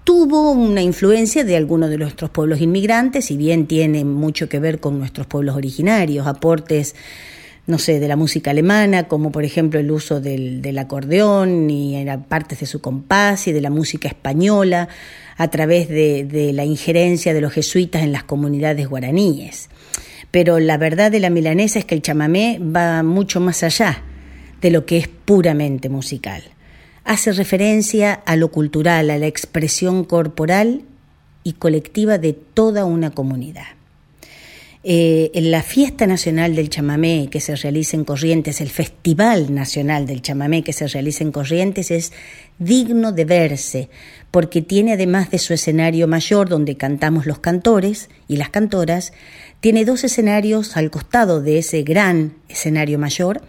tuvo 0.06 0.52
una 0.52 0.82
influencia 0.82 1.44
de 1.44 1.56
algunos 1.58 1.90
de 1.90 1.98
nuestros 1.98 2.32
pueblos 2.32 2.62
inmigrantes, 2.62 3.26
si 3.26 3.38
bien 3.38 3.68
tiene 3.68 4.06
mucho 4.06 4.48
que 4.50 4.60
ver 4.60 4.80
con 4.80 4.98
nuestros 4.98 5.28
pueblos 5.28 5.56
originarios, 5.56 6.26
aportes, 6.26 6.96
no 7.68 7.78
sé, 7.78 8.00
de 8.00 8.08
la 8.08 8.16
música 8.16 8.52
alemana, 8.52 9.08
como 9.10 9.32
por 9.32 9.44
ejemplo 9.44 9.80
el 9.80 9.92
uso 9.92 10.22
del, 10.22 10.62
del 10.62 10.78
acordeón 10.80 11.70
y 11.70 11.98
en 11.98 12.24
partes 12.24 12.62
de 12.62 12.66
su 12.66 12.80
compás 12.80 13.48
y 13.48 13.52
de 13.52 13.62
la 13.62 13.70
música 13.70 14.08
española 14.08 14.88
a 15.36 15.48
través 15.50 15.90
de, 15.90 16.24
de 16.24 16.54
la 16.54 16.64
injerencia 16.64 17.34
de 17.34 17.42
los 17.42 17.52
jesuitas 17.52 18.02
en 18.04 18.14
las 18.14 18.24
comunidades 18.24 18.88
guaraníes. 18.88 19.70
Pero 20.32 20.60
la 20.60 20.78
verdad 20.78 21.12
de 21.12 21.20
la 21.20 21.30
milanesa 21.30 21.78
es 21.78 21.86
que 21.86 21.96
el 21.96 22.02
chamamé 22.02 22.58
va 22.60 23.04
mucho 23.04 23.42
más 23.42 23.64
allá 23.64 24.04
de 24.62 24.72
lo 24.72 24.86
que 24.86 24.98
es 24.98 25.08
puramente 25.08 25.90
musical 25.90 26.44
hace 27.10 27.32
referencia 27.32 28.14
a 28.14 28.36
lo 28.36 28.52
cultural, 28.52 29.10
a 29.10 29.18
la 29.18 29.26
expresión 29.26 30.04
corporal 30.04 30.84
y 31.44 31.54
colectiva 31.54 32.20
de 32.20 32.34
toda 32.34 32.86
una 32.86 33.10
comunidad. 33.10 33.66
Eh, 34.84 35.32
en 35.34 35.50
la 35.50 35.64
fiesta 35.64 36.06
nacional 36.06 36.56
del 36.56 36.70
chamamé 36.70 37.28
que 37.32 37.42
se 37.42 37.56
realiza 37.56 37.98
en 37.98 38.06
Corrientes, 38.06 38.62
el 38.62 38.70
Festival 38.70 39.54
Nacional 39.54 40.06
del 40.06 40.22
Chamamé 40.22 40.64
que 40.64 40.72
se 40.72 40.88
realiza 40.88 41.24
en 41.24 41.32
Corrientes 41.32 41.90
es 41.90 42.14
digno 42.60 43.12
de 43.12 43.26
verse, 43.26 43.90
porque 44.30 44.62
tiene 44.62 44.94
además 44.94 45.32
de 45.32 45.40
su 45.40 45.54
escenario 45.54 46.08
mayor 46.08 46.48
donde 46.48 46.78
cantamos 46.78 47.26
los 47.26 47.40
cantores 47.40 48.10
y 48.28 48.38
las 48.38 48.52
cantoras, 48.52 49.14
tiene 49.62 49.84
dos 49.86 50.04
escenarios 50.04 50.78
al 50.78 50.90
costado 50.90 51.42
de 51.42 51.58
ese 51.58 51.84
gran 51.84 52.34
escenario 52.48 52.98
mayor 52.98 53.42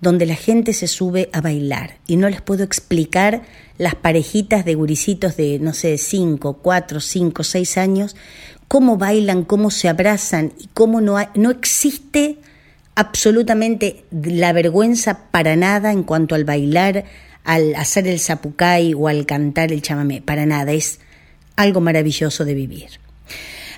donde 0.00 0.26
la 0.26 0.36
gente 0.36 0.72
se 0.72 0.86
sube 0.86 1.28
a 1.32 1.40
bailar. 1.40 1.96
Y 2.06 2.16
no 2.16 2.28
les 2.28 2.40
puedo 2.40 2.62
explicar 2.62 3.42
las 3.78 3.94
parejitas 3.94 4.64
de 4.64 4.74
guricitos 4.74 5.36
de, 5.36 5.58
no 5.58 5.72
sé, 5.72 5.98
cinco, 5.98 6.58
cuatro, 6.62 7.00
cinco, 7.00 7.42
seis 7.42 7.78
años, 7.78 8.14
cómo 8.68 8.96
bailan, 8.96 9.44
cómo 9.44 9.70
se 9.70 9.88
abrazan 9.88 10.52
y 10.58 10.68
cómo 10.72 11.00
no, 11.00 11.16
no 11.34 11.50
existe 11.50 12.38
absolutamente 12.94 14.04
la 14.10 14.52
vergüenza 14.52 15.30
para 15.30 15.56
nada 15.56 15.92
en 15.92 16.02
cuanto 16.02 16.34
al 16.34 16.44
bailar, 16.44 17.04
al 17.44 17.74
hacer 17.74 18.06
el 18.06 18.20
zapucay 18.20 18.94
o 18.94 19.08
al 19.08 19.26
cantar 19.26 19.72
el 19.72 19.82
chamamé. 19.82 20.20
Para 20.20 20.46
nada, 20.46 20.72
es 20.72 21.00
algo 21.56 21.80
maravilloso 21.80 22.44
de 22.44 22.54
vivir. 22.54 23.05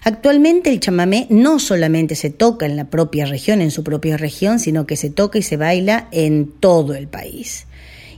Actualmente 0.08 0.70
el 0.70 0.80
chamamé 0.80 1.26
no 1.28 1.58
solamente 1.58 2.14
se 2.14 2.30
toca 2.30 2.64
en 2.64 2.76
la 2.76 2.86
propia 2.86 3.26
región, 3.26 3.60
en 3.60 3.70
su 3.70 3.84
propia 3.84 4.16
región, 4.16 4.58
sino 4.58 4.86
que 4.86 4.96
se 4.96 5.10
toca 5.10 5.36
y 5.36 5.42
se 5.42 5.58
baila 5.58 6.08
en 6.12 6.50
todo 6.50 6.94
el 6.94 7.08
país. 7.08 7.66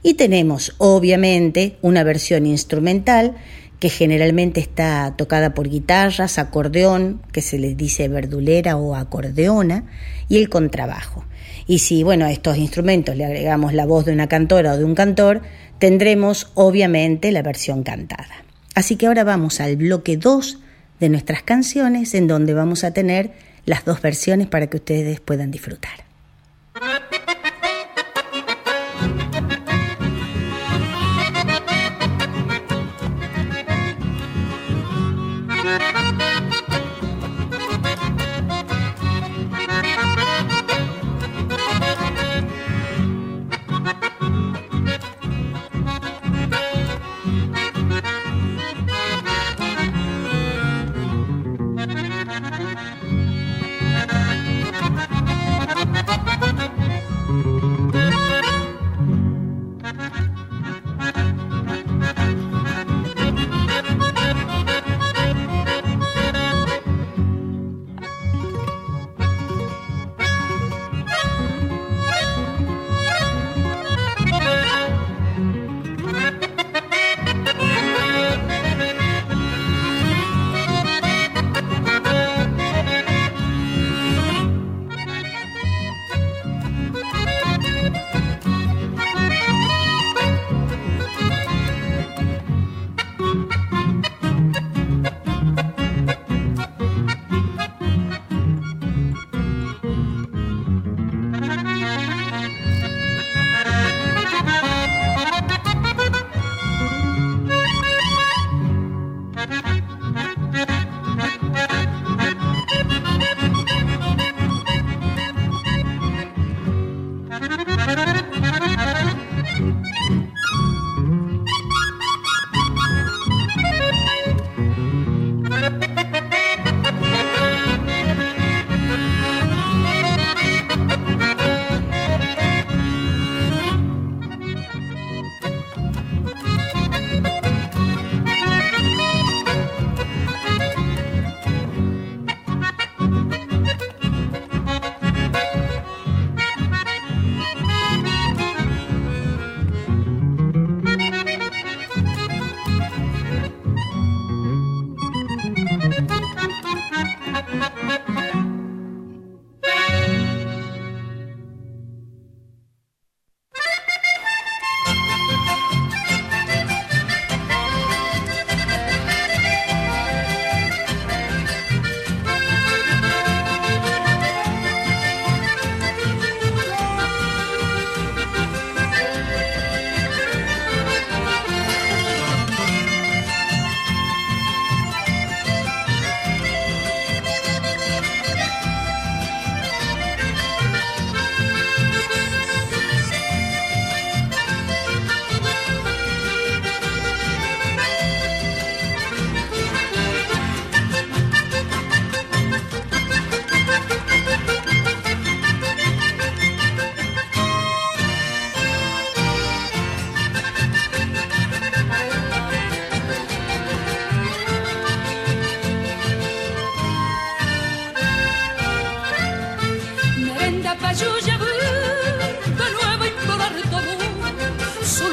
Y 0.05 0.15
tenemos, 0.15 0.77
obviamente, 0.79 1.79
una 1.83 2.05
versión 2.05 2.47
instrumental 2.47 3.35
que 3.81 3.89
generalmente 3.89 4.61
está 4.61 5.15
tocada 5.19 5.53
por 5.53 5.69
guitarras, 5.69 6.39
acordeón, 6.39 7.23
que 7.33 7.43
se 7.43 7.59
les 7.59 7.77
dice 7.77 8.07
verdulera 8.07 8.77
o 8.77 8.95
acordeona, 8.95 9.83
y 10.29 10.37
el 10.37 10.49
contrabajo. 10.49 11.25
Y 11.67 11.81
si, 11.81 12.05
bueno, 12.05 12.25
a 12.25 12.31
estos 12.31 12.57
instrumentos 12.57 13.17
le 13.17 13.25
agregamos 13.25 13.75
la 13.75 13.85
voz 13.85 14.05
de 14.05 14.13
una 14.13 14.29
cantora 14.29 14.75
o 14.75 14.79
de 14.79 14.85
un 14.85 14.95
cantor, 14.95 15.43
tendremos 15.81 16.53
obviamente 16.55 17.33
la 17.33 17.43
versión 17.43 17.83
cantada. 17.83 18.45
Así 18.77 18.95
que 18.95 19.09
ahora 19.09 19.25
vamos 19.25 19.61
al 19.61 19.75
bloque 19.75 20.17
2 20.17 20.61
de 21.01 21.09
nuestras 21.09 21.43
canciones 21.43 22.15
en 22.15 22.29
donde 22.29 22.55
vamos 22.55 22.85
a 22.85 22.93
tener 22.93 23.33
las 23.65 23.85
dos 23.85 24.01
versiones 24.01 24.47
para 24.47 24.69
que 24.69 24.77
ustedes 24.77 25.21
puedan 25.21 25.51
disfrutar. 25.51 26.05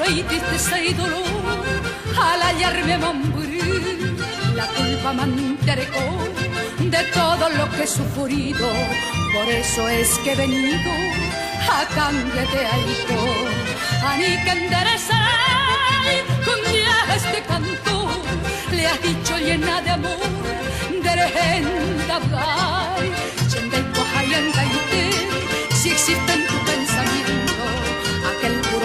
Tristeza 0.04 0.80
y 0.82 0.94
dolor 0.94 1.24
al 2.20 2.42
hallarme 2.42 2.98
morir. 2.98 4.16
La 4.56 4.66
culpa 4.68 5.14
manterecó 5.14 6.06
de 6.80 7.04
todo 7.14 7.50
lo 7.50 7.70
que 7.72 7.84
he 7.84 7.88
sufrido. 7.88 8.70
Por 9.34 9.48
eso 9.50 9.88
es 9.90 10.10
que 10.20 10.34
he 10.34 10.36
venido 10.36 10.92
a 11.70 11.86
cambio 11.96 12.42
de 12.54 12.66
algo. 12.78 13.22
A 14.06 14.18
mí 14.18 14.32
que 14.44 14.52
enderezaré 14.52 16.18
con 16.46 16.72
día 16.72 16.96
este 17.16 17.42
canto. 17.44 18.10
Le 18.72 18.88
has 18.88 19.02
dicho 19.02 19.38
llena 19.38 19.82
de 19.82 19.90
amor, 19.92 20.18
de 21.04 21.16
regenda 21.16 22.20
si 25.74 25.90
existe 25.92 26.34
en 26.34 26.48
tu 26.48 26.56
pensamiento 26.66 27.27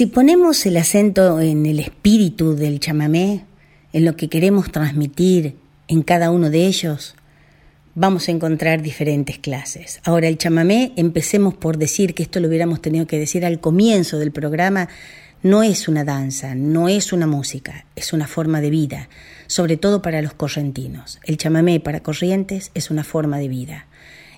Si 0.00 0.06
ponemos 0.06 0.64
el 0.64 0.78
acento 0.78 1.40
en 1.40 1.66
el 1.66 1.78
espíritu 1.78 2.56
del 2.56 2.80
chamamé, 2.80 3.44
en 3.92 4.06
lo 4.06 4.16
que 4.16 4.30
queremos 4.30 4.72
transmitir 4.72 5.56
en 5.88 6.00
cada 6.00 6.30
uno 6.30 6.48
de 6.48 6.66
ellos, 6.66 7.14
vamos 7.94 8.26
a 8.26 8.30
encontrar 8.32 8.80
diferentes 8.80 9.38
clases. 9.38 10.00
Ahora, 10.02 10.28
el 10.28 10.38
chamamé, 10.38 10.94
empecemos 10.96 11.52
por 11.52 11.76
decir 11.76 12.14
que 12.14 12.22
esto 12.22 12.40
lo 12.40 12.48
hubiéramos 12.48 12.80
tenido 12.80 13.06
que 13.06 13.18
decir 13.18 13.44
al 13.44 13.60
comienzo 13.60 14.18
del 14.18 14.32
programa, 14.32 14.88
no 15.42 15.62
es 15.62 15.86
una 15.86 16.02
danza, 16.02 16.54
no 16.54 16.88
es 16.88 17.12
una 17.12 17.26
música, 17.26 17.84
es 17.94 18.14
una 18.14 18.26
forma 18.26 18.62
de 18.62 18.70
vida, 18.70 19.10
sobre 19.48 19.76
todo 19.76 20.00
para 20.00 20.22
los 20.22 20.32
correntinos. 20.32 21.20
El 21.24 21.36
chamamé 21.36 21.78
para 21.78 22.00
corrientes 22.00 22.70
es 22.72 22.90
una 22.90 23.04
forma 23.04 23.36
de 23.36 23.48
vida. 23.48 23.86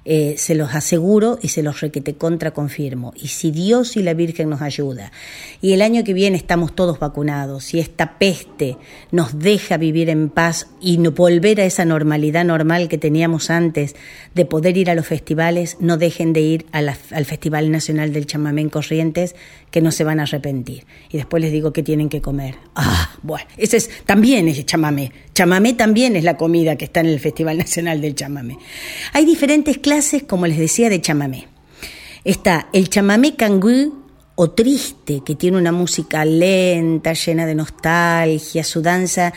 Eh, 0.04 0.34
se 0.36 0.56
los 0.56 0.74
aseguro 0.74 1.38
y 1.40 1.48
se 1.48 1.62
los 1.62 1.80
requete 1.80 2.14
contra 2.14 2.50
confirmo. 2.50 3.12
Y 3.14 3.28
si 3.28 3.52
Dios 3.52 3.96
y 3.96 4.02
la 4.02 4.14
Virgen 4.14 4.50
nos 4.50 4.60
ayuda, 4.60 5.12
y 5.60 5.74
el 5.74 5.82
año 5.82 6.02
que 6.02 6.12
viene 6.12 6.36
estamos 6.36 6.74
todos 6.74 6.98
vacunados, 6.98 7.72
y 7.72 7.78
esta 7.78 8.18
peste 8.18 8.78
nos 9.12 9.38
deja 9.38 9.76
vivir 9.76 10.10
en 10.10 10.28
paz 10.28 10.66
y 10.80 10.98
no 10.98 11.12
volver 11.12 11.60
a 11.60 11.64
esa 11.64 11.84
normalidad 11.84 12.44
normal 12.44 12.88
que 12.88 12.98
teníamos 12.98 13.48
antes 13.48 13.94
de 14.34 14.44
poder 14.44 14.76
ir 14.76 14.90
a 14.90 14.96
los 14.96 15.06
festivales, 15.06 15.76
no 15.78 15.96
dejen 15.98 16.32
de 16.32 16.40
ir 16.40 16.66
al 16.72 17.24
Festival 17.24 17.70
Nacional 17.70 18.12
del 18.12 18.26
Chamamé 18.26 18.62
en 18.62 18.70
Corrientes, 18.70 19.36
que 19.72 19.80
no 19.80 19.90
se 19.90 20.04
van 20.04 20.20
a 20.20 20.24
arrepentir. 20.24 20.84
Y 21.10 21.16
después 21.16 21.42
les 21.42 21.50
digo 21.50 21.72
que 21.72 21.82
tienen 21.82 22.08
que 22.08 22.20
comer. 22.20 22.56
Ah, 22.76 23.16
bueno, 23.22 23.46
ese 23.56 23.78
es, 23.78 23.90
también 24.04 24.46
es 24.46 24.64
chamamé. 24.66 25.10
Chamamé 25.34 25.72
también 25.72 26.14
es 26.14 26.22
la 26.22 26.36
comida 26.36 26.76
que 26.76 26.84
está 26.84 27.00
en 27.00 27.06
el 27.06 27.18
Festival 27.18 27.58
Nacional 27.58 28.00
del 28.00 28.14
Chamamé. 28.14 28.58
Hay 29.14 29.24
diferentes 29.24 29.78
clases, 29.78 30.22
como 30.22 30.46
les 30.46 30.58
decía, 30.58 30.90
de 30.90 31.00
chamamé. 31.00 31.48
Está 32.22 32.68
el 32.72 32.88
chamamé 32.90 33.34
cangú 33.34 34.01
o 34.34 34.50
triste, 34.50 35.22
que 35.24 35.34
tiene 35.34 35.58
una 35.58 35.72
música 35.72 36.24
lenta, 36.24 37.12
llena 37.12 37.44
de 37.44 37.54
nostalgia, 37.54 38.64
su 38.64 38.80
danza 38.80 39.32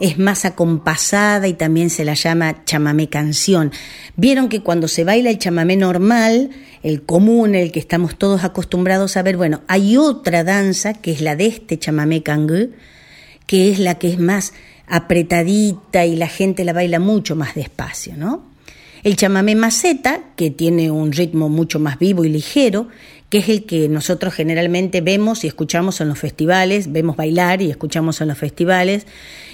es 0.00 0.18
más 0.18 0.44
acompasada 0.44 1.48
y 1.48 1.54
también 1.54 1.90
se 1.90 2.04
la 2.04 2.14
llama 2.14 2.64
chamamé 2.64 3.08
canción. 3.08 3.72
Vieron 4.16 4.48
que 4.48 4.62
cuando 4.62 4.88
se 4.88 5.04
baila 5.04 5.30
el 5.30 5.38
chamamé 5.38 5.76
normal, 5.76 6.50
el 6.82 7.02
común, 7.02 7.54
el 7.54 7.72
que 7.72 7.80
estamos 7.80 8.16
todos 8.16 8.44
acostumbrados 8.44 9.16
a 9.16 9.22
ver, 9.22 9.36
bueno, 9.36 9.62
hay 9.68 9.96
otra 9.96 10.44
danza 10.44 10.94
que 10.94 11.12
es 11.12 11.20
la 11.20 11.36
de 11.36 11.46
este 11.46 11.78
chamamé 11.78 12.22
cangú, 12.22 12.70
que 13.46 13.70
es 13.70 13.78
la 13.78 13.98
que 13.98 14.08
es 14.08 14.18
más 14.18 14.54
apretadita 14.86 16.06
y 16.06 16.16
la 16.16 16.28
gente 16.28 16.64
la 16.64 16.72
baila 16.72 17.00
mucho 17.00 17.36
más 17.36 17.54
despacio, 17.54 18.16
¿no? 18.16 18.48
El 19.04 19.16
chamamé 19.16 19.54
maceta, 19.54 20.20
que 20.34 20.50
tiene 20.50 20.90
un 20.90 21.12
ritmo 21.12 21.48
mucho 21.48 21.78
más 21.78 21.98
vivo 21.98 22.24
y 22.24 22.30
ligero, 22.30 22.88
que 23.30 23.38
es 23.38 23.48
el 23.48 23.64
que 23.64 23.88
nosotros 23.88 24.32
generalmente 24.32 25.00
vemos 25.02 25.44
y 25.44 25.48
escuchamos 25.48 26.00
en 26.00 26.08
los 26.08 26.18
festivales, 26.18 26.92
vemos 26.92 27.16
bailar 27.16 27.60
y 27.60 27.70
escuchamos 27.70 28.20
en 28.20 28.28
los 28.28 28.38
festivales, 28.38 29.06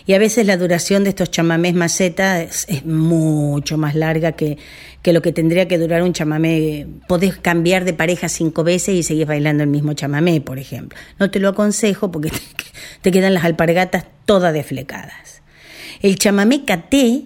y 0.06 0.12
a 0.12 0.18
veces 0.18 0.46
la 0.46 0.56
duración 0.56 1.02
de 1.02 1.10
estos 1.10 1.30
chamamés 1.30 1.74
maceta 1.74 2.42
es, 2.42 2.66
mucho 2.84 3.76
más 3.78 3.94
larga 3.94 4.32
que, 4.32 4.58
que 5.02 5.12
lo 5.12 5.22
que 5.22 5.32
tendría 5.32 5.66
que 5.66 5.78
durar 5.78 6.02
un 6.02 6.12
chamamé. 6.12 6.86
Podés 7.08 7.36
cambiar 7.38 7.84
de 7.84 7.94
pareja 7.94 8.28
cinco 8.28 8.64
veces 8.64 8.94
y 8.94 9.02
seguir 9.02 9.26
bailando 9.26 9.62
el 9.62 9.70
mismo 9.70 9.94
chamamé, 9.94 10.42
por 10.42 10.58
ejemplo. 10.58 10.98
No 11.18 11.30
te 11.30 11.40
lo 11.40 11.48
aconsejo 11.48 12.12
porque 12.12 12.30
te, 12.30 12.38
te 13.00 13.10
quedan 13.10 13.32
las 13.32 13.44
alpargatas 13.44 14.04
todas 14.26 14.52
desflecadas. 14.52 15.42
El 16.02 16.16
chamamé 16.18 16.66
caté 16.66 17.22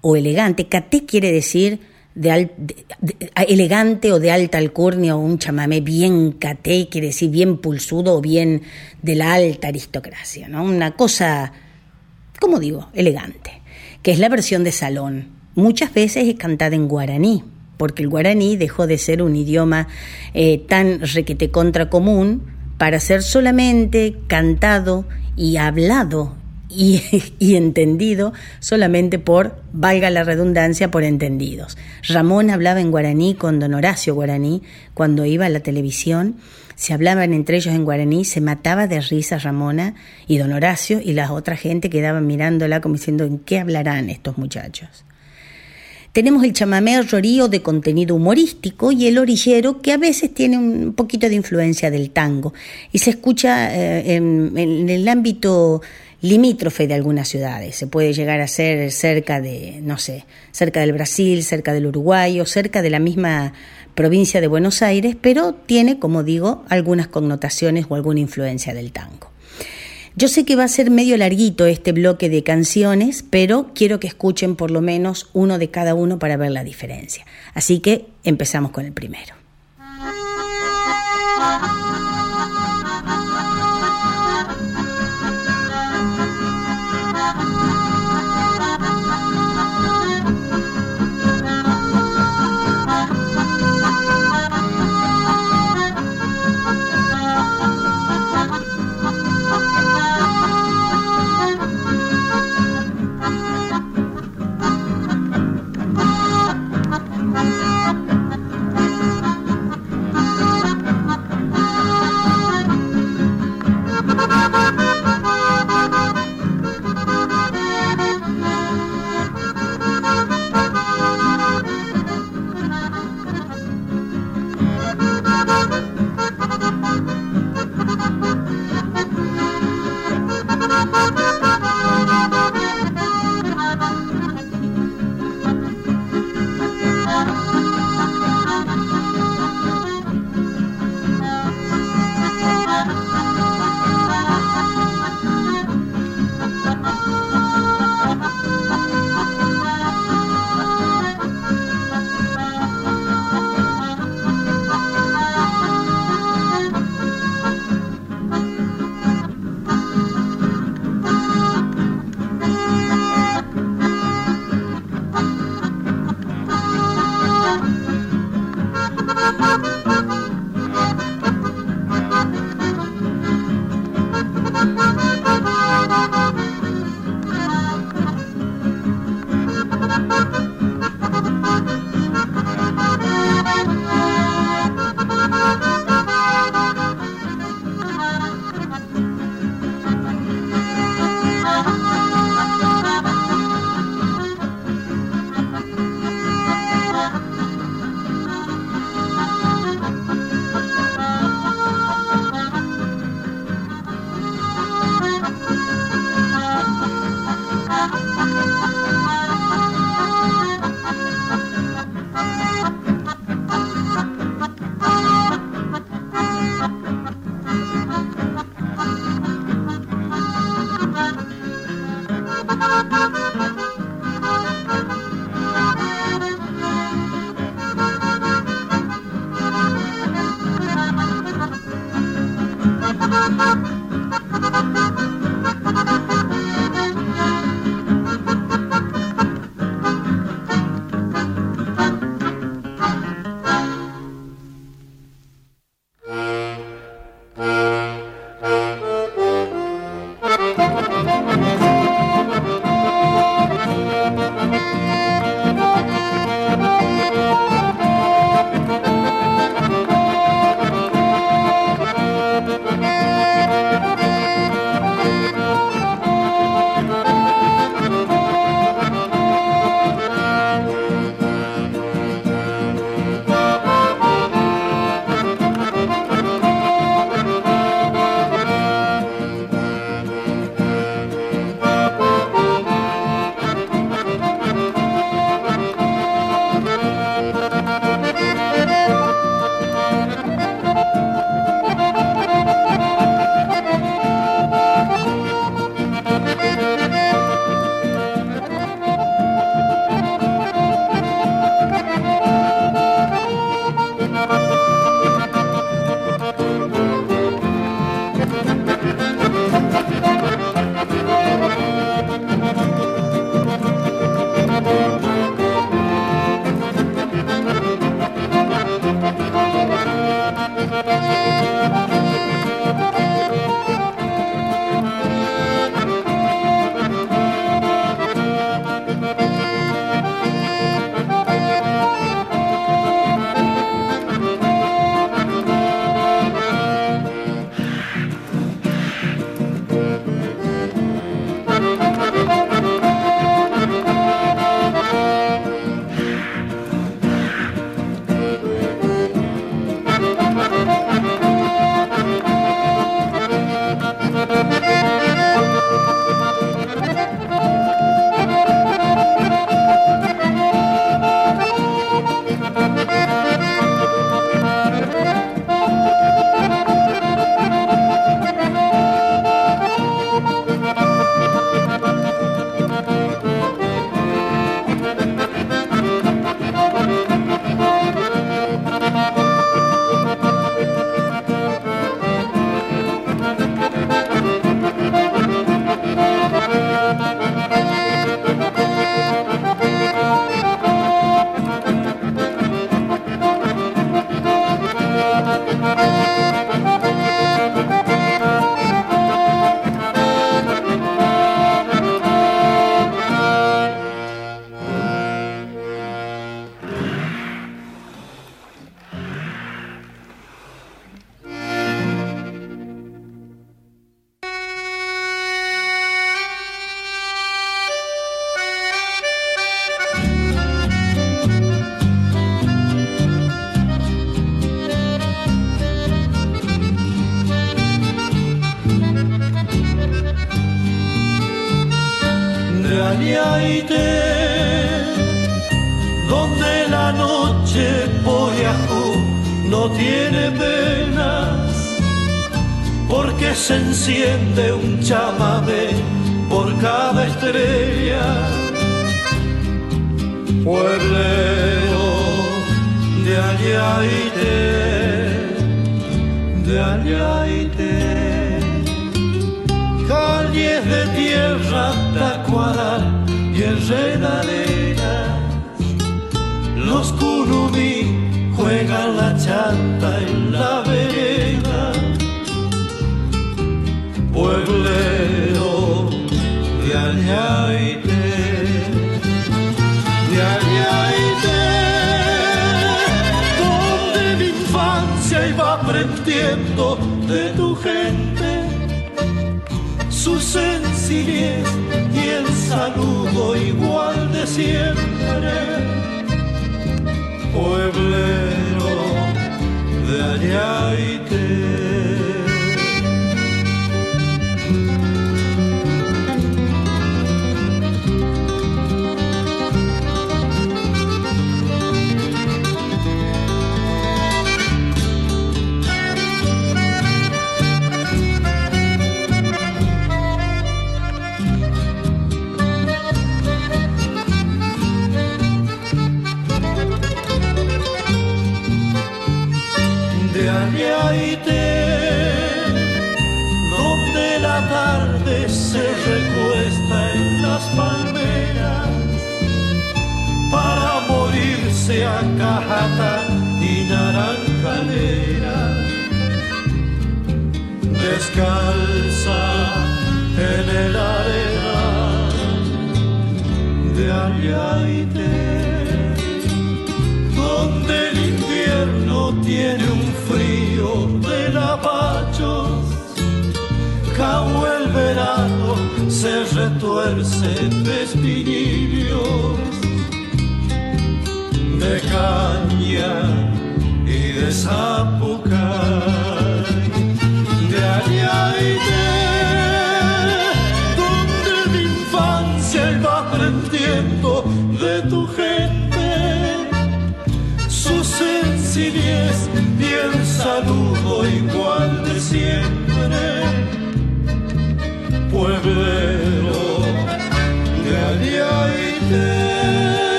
o 0.00 0.16
elegante, 0.16 0.68
caté 0.68 1.04
quiere 1.04 1.32
decir 1.32 1.80
de, 2.14 2.50
elegante 3.48 4.12
o 4.12 4.20
de 4.20 4.30
alta 4.30 4.58
alcurnia 4.58 5.16
o 5.16 5.20
un 5.20 5.38
chamamé 5.38 5.80
bien 5.80 6.32
caté, 6.32 6.88
quiere 6.88 7.08
decir 7.08 7.30
bien 7.30 7.58
pulsudo 7.58 8.16
o 8.16 8.20
bien 8.20 8.62
de 9.02 9.14
la 9.14 9.34
alta 9.34 9.68
aristocracia, 9.68 10.48
¿no? 10.48 10.62
Una 10.62 10.92
cosa, 10.92 11.52
¿cómo 12.40 12.60
digo? 12.60 12.88
Elegante, 12.94 13.62
que 14.02 14.12
es 14.12 14.18
la 14.18 14.28
versión 14.28 14.64
de 14.64 14.72
salón. 14.72 15.28
Muchas 15.54 15.92
veces 15.92 16.28
es 16.28 16.34
cantada 16.36 16.76
en 16.76 16.88
guaraní, 16.88 17.44
porque 17.76 18.02
el 18.02 18.08
guaraní 18.08 18.56
dejó 18.56 18.86
de 18.86 18.98
ser 18.98 19.22
un 19.22 19.34
idioma 19.36 19.88
eh, 20.34 20.58
tan 20.58 21.00
requete 21.00 21.50
contra 21.50 21.90
común 21.90 22.42
para 22.78 23.00
ser 23.00 23.22
solamente 23.22 24.16
cantado 24.26 25.04
y 25.36 25.56
hablado 25.56 26.43
y, 27.38 27.54
entendido 27.54 28.32
solamente 28.60 29.18
por, 29.18 29.62
valga 29.72 30.10
la 30.10 30.24
redundancia, 30.24 30.90
por 30.90 31.04
entendidos. 31.04 31.76
Ramón 32.08 32.50
hablaba 32.50 32.80
en 32.80 32.90
guaraní 32.90 33.34
con 33.34 33.60
don 33.60 33.74
Horacio 33.74 34.14
Guaraní 34.14 34.62
cuando 34.92 35.24
iba 35.24 35.46
a 35.46 35.50
la 35.50 35.60
televisión. 35.60 36.36
Se 36.74 36.92
hablaban 36.92 37.32
entre 37.32 37.58
ellos 37.58 37.74
en 37.74 37.84
guaraní, 37.84 38.24
se 38.24 38.40
mataba 38.40 38.88
de 38.88 39.00
risa 39.00 39.38
Ramona 39.38 39.94
y 40.26 40.38
don 40.38 40.52
Horacio 40.52 41.00
y 41.00 41.12
la 41.12 41.32
otra 41.32 41.56
gente 41.56 41.88
quedaban 41.88 42.26
mirándola 42.26 42.80
como 42.80 42.96
diciendo 42.96 43.24
¿en 43.24 43.38
qué 43.38 43.60
hablarán 43.60 44.10
estos 44.10 44.36
muchachos? 44.38 45.04
Tenemos 46.12 46.44
el 46.44 46.52
chamamé 46.52 47.00
rorío 47.02 47.48
de 47.48 47.60
contenido 47.62 48.14
humorístico 48.14 48.92
y 48.92 49.06
el 49.06 49.18
orillero 49.18 49.82
que 49.82 49.92
a 49.92 49.96
veces 49.96 50.32
tiene 50.32 50.58
un 50.58 50.92
poquito 50.94 51.28
de 51.28 51.34
influencia 51.34 51.90
del 51.90 52.10
tango 52.10 52.54
y 52.92 52.98
se 52.98 53.10
escucha 53.10 53.74
eh, 53.74 54.14
en 54.14 54.88
el 54.88 55.08
ámbito 55.08 55.82
limítrofe 56.24 56.86
de 56.86 56.94
algunas 56.94 57.28
ciudades. 57.28 57.76
Se 57.76 57.86
puede 57.86 58.14
llegar 58.14 58.40
a 58.40 58.48
ser 58.48 58.90
cerca 58.92 59.42
de, 59.42 59.80
no 59.82 59.98
sé, 59.98 60.24
cerca 60.52 60.80
del 60.80 60.94
Brasil, 60.94 61.42
cerca 61.44 61.74
del 61.74 61.86
Uruguay 61.86 62.40
o 62.40 62.46
cerca 62.46 62.80
de 62.80 62.88
la 62.88 62.98
misma 62.98 63.52
provincia 63.94 64.40
de 64.40 64.46
Buenos 64.46 64.80
Aires, 64.80 65.16
pero 65.20 65.52
tiene, 65.52 65.98
como 65.98 66.22
digo, 66.22 66.64
algunas 66.70 67.08
connotaciones 67.08 67.84
o 67.90 67.94
alguna 67.94 68.20
influencia 68.20 68.72
del 68.72 68.90
tango. 68.90 69.30
Yo 70.16 70.28
sé 70.28 70.46
que 70.46 70.56
va 70.56 70.64
a 70.64 70.68
ser 70.68 70.90
medio 70.90 71.18
larguito 71.18 71.66
este 71.66 71.92
bloque 71.92 72.30
de 72.30 72.42
canciones, 72.42 73.22
pero 73.28 73.72
quiero 73.74 74.00
que 74.00 74.06
escuchen 74.06 74.56
por 74.56 74.70
lo 74.70 74.80
menos 74.80 75.28
uno 75.34 75.58
de 75.58 75.68
cada 75.68 75.94
uno 75.94 76.18
para 76.18 76.38
ver 76.38 76.52
la 76.52 76.64
diferencia. 76.64 77.26
Así 77.52 77.80
que 77.80 78.06
empezamos 78.22 78.70
con 78.70 78.86
el 78.86 78.92
primero. 78.92 79.43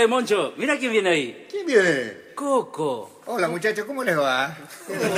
Eh, 0.00 0.06
Moncho, 0.06 0.52
mira 0.56 0.78
quién 0.78 0.92
viene 0.92 1.10
ahí. 1.10 1.46
¿Quién 1.50 1.66
viene? 1.66 2.28
Coco. 2.36 3.20
Hola 3.26 3.48
muchachos, 3.48 3.84
¿cómo 3.84 4.04
les 4.04 4.16
va? 4.16 4.56
Viejo 4.88 5.10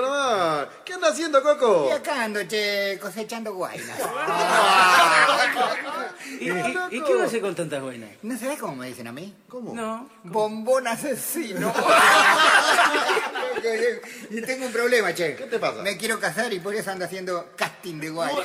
nomás. 0.00 0.66
¿Qué 0.84 0.92
anda 0.92 1.08
haciendo, 1.08 1.42
Coco? 1.42 1.86
Y 1.88 1.92
acá 1.92 2.24
ando, 2.24 2.40
che, 2.46 2.98
cosechando 3.00 3.54
guainas. 3.54 3.98
¿Y, 6.38 6.50
y- 6.50 6.78
y 6.90 7.00
qué 7.02 7.14
va 7.14 7.22
a 7.22 7.26
hacer 7.26 7.40
con 7.40 7.54
tantas 7.54 7.80
buenas? 7.82 8.10
¿No 8.22 8.36
sabés 8.38 8.58
cómo 8.58 8.76
me 8.76 8.88
dicen 8.88 9.06
a 9.06 9.12
mí? 9.12 9.34
¿Cómo? 9.48 9.72
No. 9.74 10.06
Bombón 10.24 10.86
asesino. 10.86 11.72
y 14.30 14.42
tengo 14.42 14.66
un 14.66 14.72
problema, 14.72 15.14
che. 15.14 15.34
¿Qué 15.34 15.44
te 15.44 15.58
pasa? 15.58 15.80
Me 15.82 15.96
quiero 15.96 16.20
casar 16.20 16.52
y 16.52 16.60
por 16.60 16.74
eso 16.74 16.90
ando 16.90 17.06
haciendo 17.06 17.52
casting 17.56 18.00
de 18.00 18.10
guainas. 18.10 18.44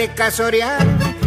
De. 0.00 0.64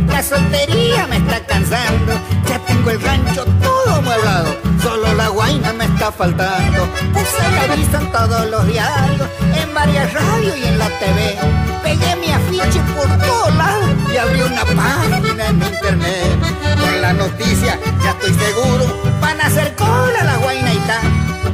La 0.07 0.23
soltería 0.23 1.05
me 1.05 1.17
está 1.17 1.39
cansando. 1.45 2.13
Ya 2.49 2.57
tengo 2.59 2.89
el 2.89 2.99
rancho 3.01 3.45
todo 3.61 3.95
amueblado. 3.95 4.55
Solo 4.81 5.13
la 5.13 5.27
guaina 5.27 5.73
me 5.73 5.85
está 5.85 6.11
faltando. 6.11 6.87
Puse 7.13 7.67
la 7.67 7.75
vista 7.75 7.99
en 7.99 8.11
todos 8.11 8.49
los 8.49 8.65
diarios, 8.65 9.27
en 9.61 9.73
varias 9.75 10.11
radios 10.11 10.57
y 10.57 10.65
en 10.65 10.79
la 10.79 10.87
TV. 10.87 11.37
Pegué 11.83 12.15
mi 12.15 12.31
afiche 12.31 12.79
por 12.95 13.07
todos 13.19 13.55
lados 13.55 13.89
y 14.11 14.17
abrí 14.17 14.41
una 14.41 14.65
página 14.65 15.47
en 15.49 15.61
internet. 15.61 16.39
Con 16.81 17.01
la 17.01 17.13
noticia, 17.13 17.79
ya 18.03 18.09
estoy 18.09 18.33
seguro, 18.33 19.03
van 19.21 19.39
a 19.39 19.45
hacer 19.45 19.75
cola 19.75 20.23
la 20.23 20.37
guainaita. 20.37 20.99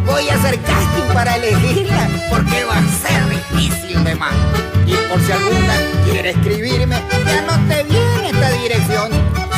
Voy 0.05 0.29
a 0.29 0.35
hacer 0.35 0.57
casting 0.61 1.13
para 1.13 1.35
elegirla 1.35 2.07
porque 2.29 2.63
va 2.63 2.77
a 2.77 3.07
ser 3.07 3.29
difícil 3.29 4.03
de 4.05 4.15
más. 4.15 4.58
Y 4.89 4.95
por 5.07 5.21
si 5.21 5.31
alguna 5.31 5.75
quiere 6.05 6.31
escribirme, 6.31 7.01
que 7.23 7.31
anote 7.31 7.83
bien 7.83 8.25
esta 8.25 8.49
dirección. 8.51 9.11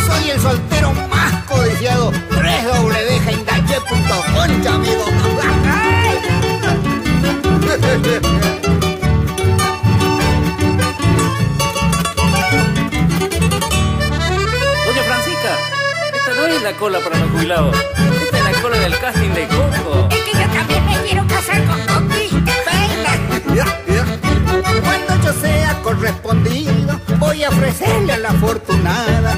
Soy 0.06 0.30
el 0.32 0.42
soltero 0.42 0.92
más 1.10 1.44
codiciado, 1.46 2.12
www.jaindache.com, 2.12 4.68
amigo. 4.68 5.06
Doña 14.86 15.04
Francisca, 15.04 15.58
esta 16.14 16.34
no 16.36 16.46
es 16.46 16.62
la 16.62 16.74
cola 16.74 17.00
para 17.00 17.18
los 17.20 17.32
jubilados. 17.32 17.74
Esta 18.22 18.38
es 18.38 18.44
la 18.44 18.52
cola 18.62 18.78
del 18.78 19.00
casting 19.00 19.30
de 19.30 19.48
Coco. 19.48 20.10
Es 20.12 20.24
que 20.24 20.34
yo 20.34 20.46
también 20.52 20.86
me 20.86 20.98
quiero 21.08 21.26
casar 21.28 21.64
con 21.66 21.80
Coquita. 21.86 22.52
Sea 25.40 25.80
correspondido, 25.82 27.00
voy 27.18 27.44
a 27.44 27.50
ofrecerle 27.50 28.14
a 28.14 28.18
la 28.18 28.30
afortunada 28.30 29.38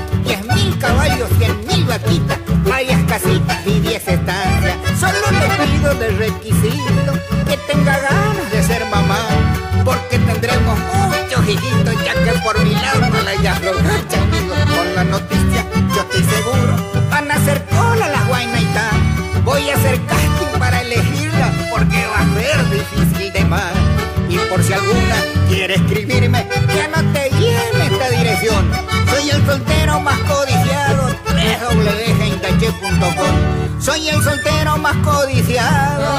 soltero 34.23 34.77
más 34.77 34.95
codiciado. 35.05 36.13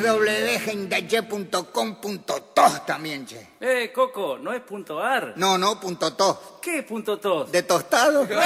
www.jaintache.com.tos 0.00 2.86
también, 2.86 3.26
che. 3.26 3.48
Eh, 3.60 3.92
Coco, 3.92 4.38
no 4.38 4.52
es 4.52 4.60
punto 4.62 5.00
ar. 5.00 5.34
No, 5.36 5.58
no, 5.58 5.78
punto 5.78 6.14
tos. 6.14 6.36
¿Qué 6.62 6.78
es 6.78 6.84
punto 6.84 7.18
tos? 7.18 7.52
¿De 7.52 7.62
tostado? 7.62 8.26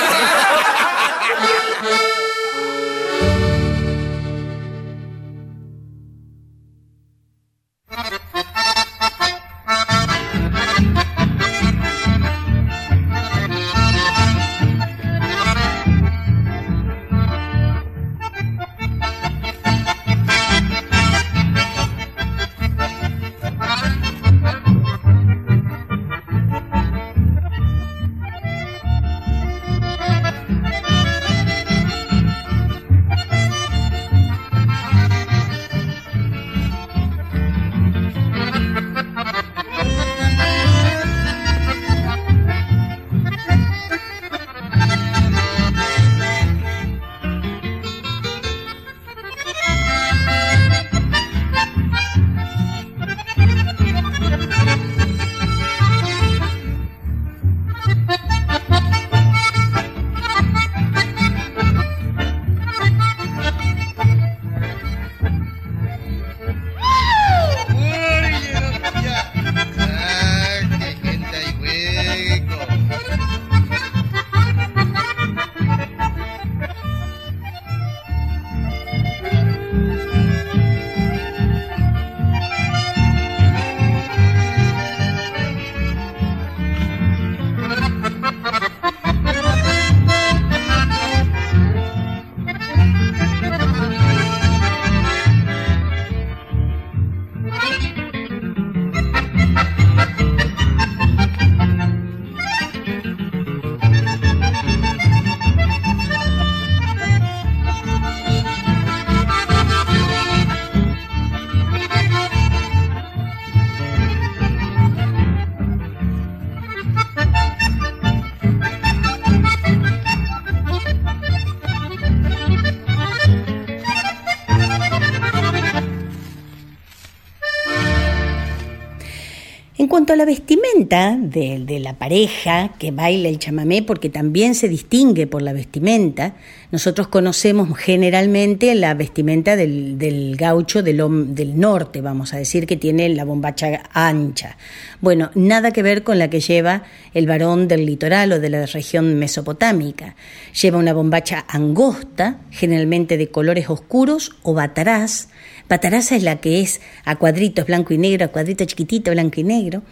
la 130.16 130.24
vestimenta 130.24 131.16
de, 131.18 131.62
de, 131.64 131.80
la 131.80 131.98
pareja 131.98 132.72
que 132.78 132.90
baila 132.90 133.28
el 133.28 133.38
chamamé, 133.38 133.82
porque 133.82 134.08
también 134.08 134.54
se 134.54 134.68
distingue 134.68 135.26
por 135.26 135.42
la 135.42 135.52
vestimenta, 135.52 136.34
nosotros 136.70 137.08
conocemos 137.08 137.76
generalmente 137.76 138.74
la 138.74 138.94
vestimenta 138.94 139.56
del, 139.56 139.98
del 139.98 140.36
gaucho 140.36 140.82
del, 140.82 141.34
del, 141.34 141.60
norte, 141.60 142.00
vamos 142.00 142.32
a 142.32 142.38
decir, 142.38 142.66
que 142.66 142.76
tiene 142.76 143.08
la 143.10 143.24
bombacha 143.24 143.82
ancha. 143.92 144.56
Bueno, 145.00 145.30
nada 145.34 145.70
que 145.70 145.82
ver 145.82 146.02
con 146.02 146.18
la 146.18 146.30
que 146.30 146.40
lleva 146.40 146.84
el 147.12 147.26
varón 147.26 147.68
del 147.68 147.84
litoral 147.84 148.32
o 148.32 148.40
de 148.40 148.48
la 148.48 148.66
región 148.66 149.18
mesopotámica. 149.18 150.16
Lleva 150.60 150.78
una 150.78 150.94
bombacha 150.94 151.44
angosta, 151.48 152.38
generalmente 152.50 153.16
de 153.16 153.28
colores 153.28 153.68
oscuros 153.68 154.32
o 154.42 154.54
batarás, 154.54 155.28
Pataraza 155.72 156.16
es 156.16 156.22
la 156.22 156.36
que 156.36 156.60
es 156.60 156.82
a 157.06 157.16
cuadritos 157.16 157.64
blanco 157.64 157.94
y 157.94 157.96
negro, 157.96 158.26
a 158.26 158.28
cuadrito 158.28 158.62
chiquitito 158.66 159.10
blanco 159.10 159.40
y 159.40 159.44
negro. 159.44 159.82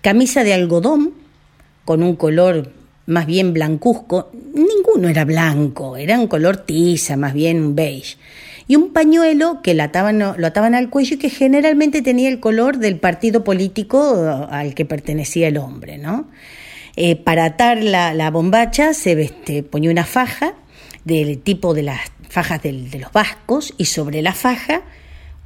Camisa 0.00 0.42
de 0.42 0.54
algodón 0.54 1.12
con 1.84 2.02
un 2.02 2.16
color 2.16 2.72
más 3.04 3.26
bien 3.26 3.52
blancuzco. 3.52 4.30
Ninguno 4.54 5.10
era 5.10 5.26
blanco, 5.26 5.98
era 5.98 6.18
un 6.18 6.28
color 6.28 6.56
tiza, 6.56 7.18
más 7.18 7.34
bien 7.34 7.62
un 7.62 7.74
beige. 7.76 8.16
Y 8.68 8.76
un 8.76 8.94
pañuelo 8.94 9.60
que 9.62 9.74
lo 9.74 9.82
ataban, 9.82 10.18
lo 10.18 10.46
ataban 10.46 10.74
al 10.74 10.88
cuello 10.88 11.16
y 11.16 11.18
que 11.18 11.28
generalmente 11.28 12.00
tenía 12.00 12.30
el 12.30 12.40
color 12.40 12.78
del 12.78 12.96
partido 12.96 13.44
político 13.44 14.48
al 14.50 14.74
que 14.74 14.86
pertenecía 14.86 15.48
el 15.48 15.58
hombre, 15.58 15.98
¿no? 15.98 16.26
Eh, 16.96 17.16
para 17.16 17.44
atar 17.44 17.82
la, 17.82 18.30
bombacha 18.30 18.94
se 18.94 19.62
ponía 19.70 19.90
una 19.90 20.06
faja 20.06 20.54
del 21.04 21.38
tipo 21.38 21.74
de 21.74 21.82
las 21.82 22.00
fajas 22.30 22.62
de 22.62 22.98
los 22.98 23.12
vascos 23.12 23.74
y 23.76 23.84
sobre 23.84 24.22
la 24.22 24.32
faja 24.32 24.84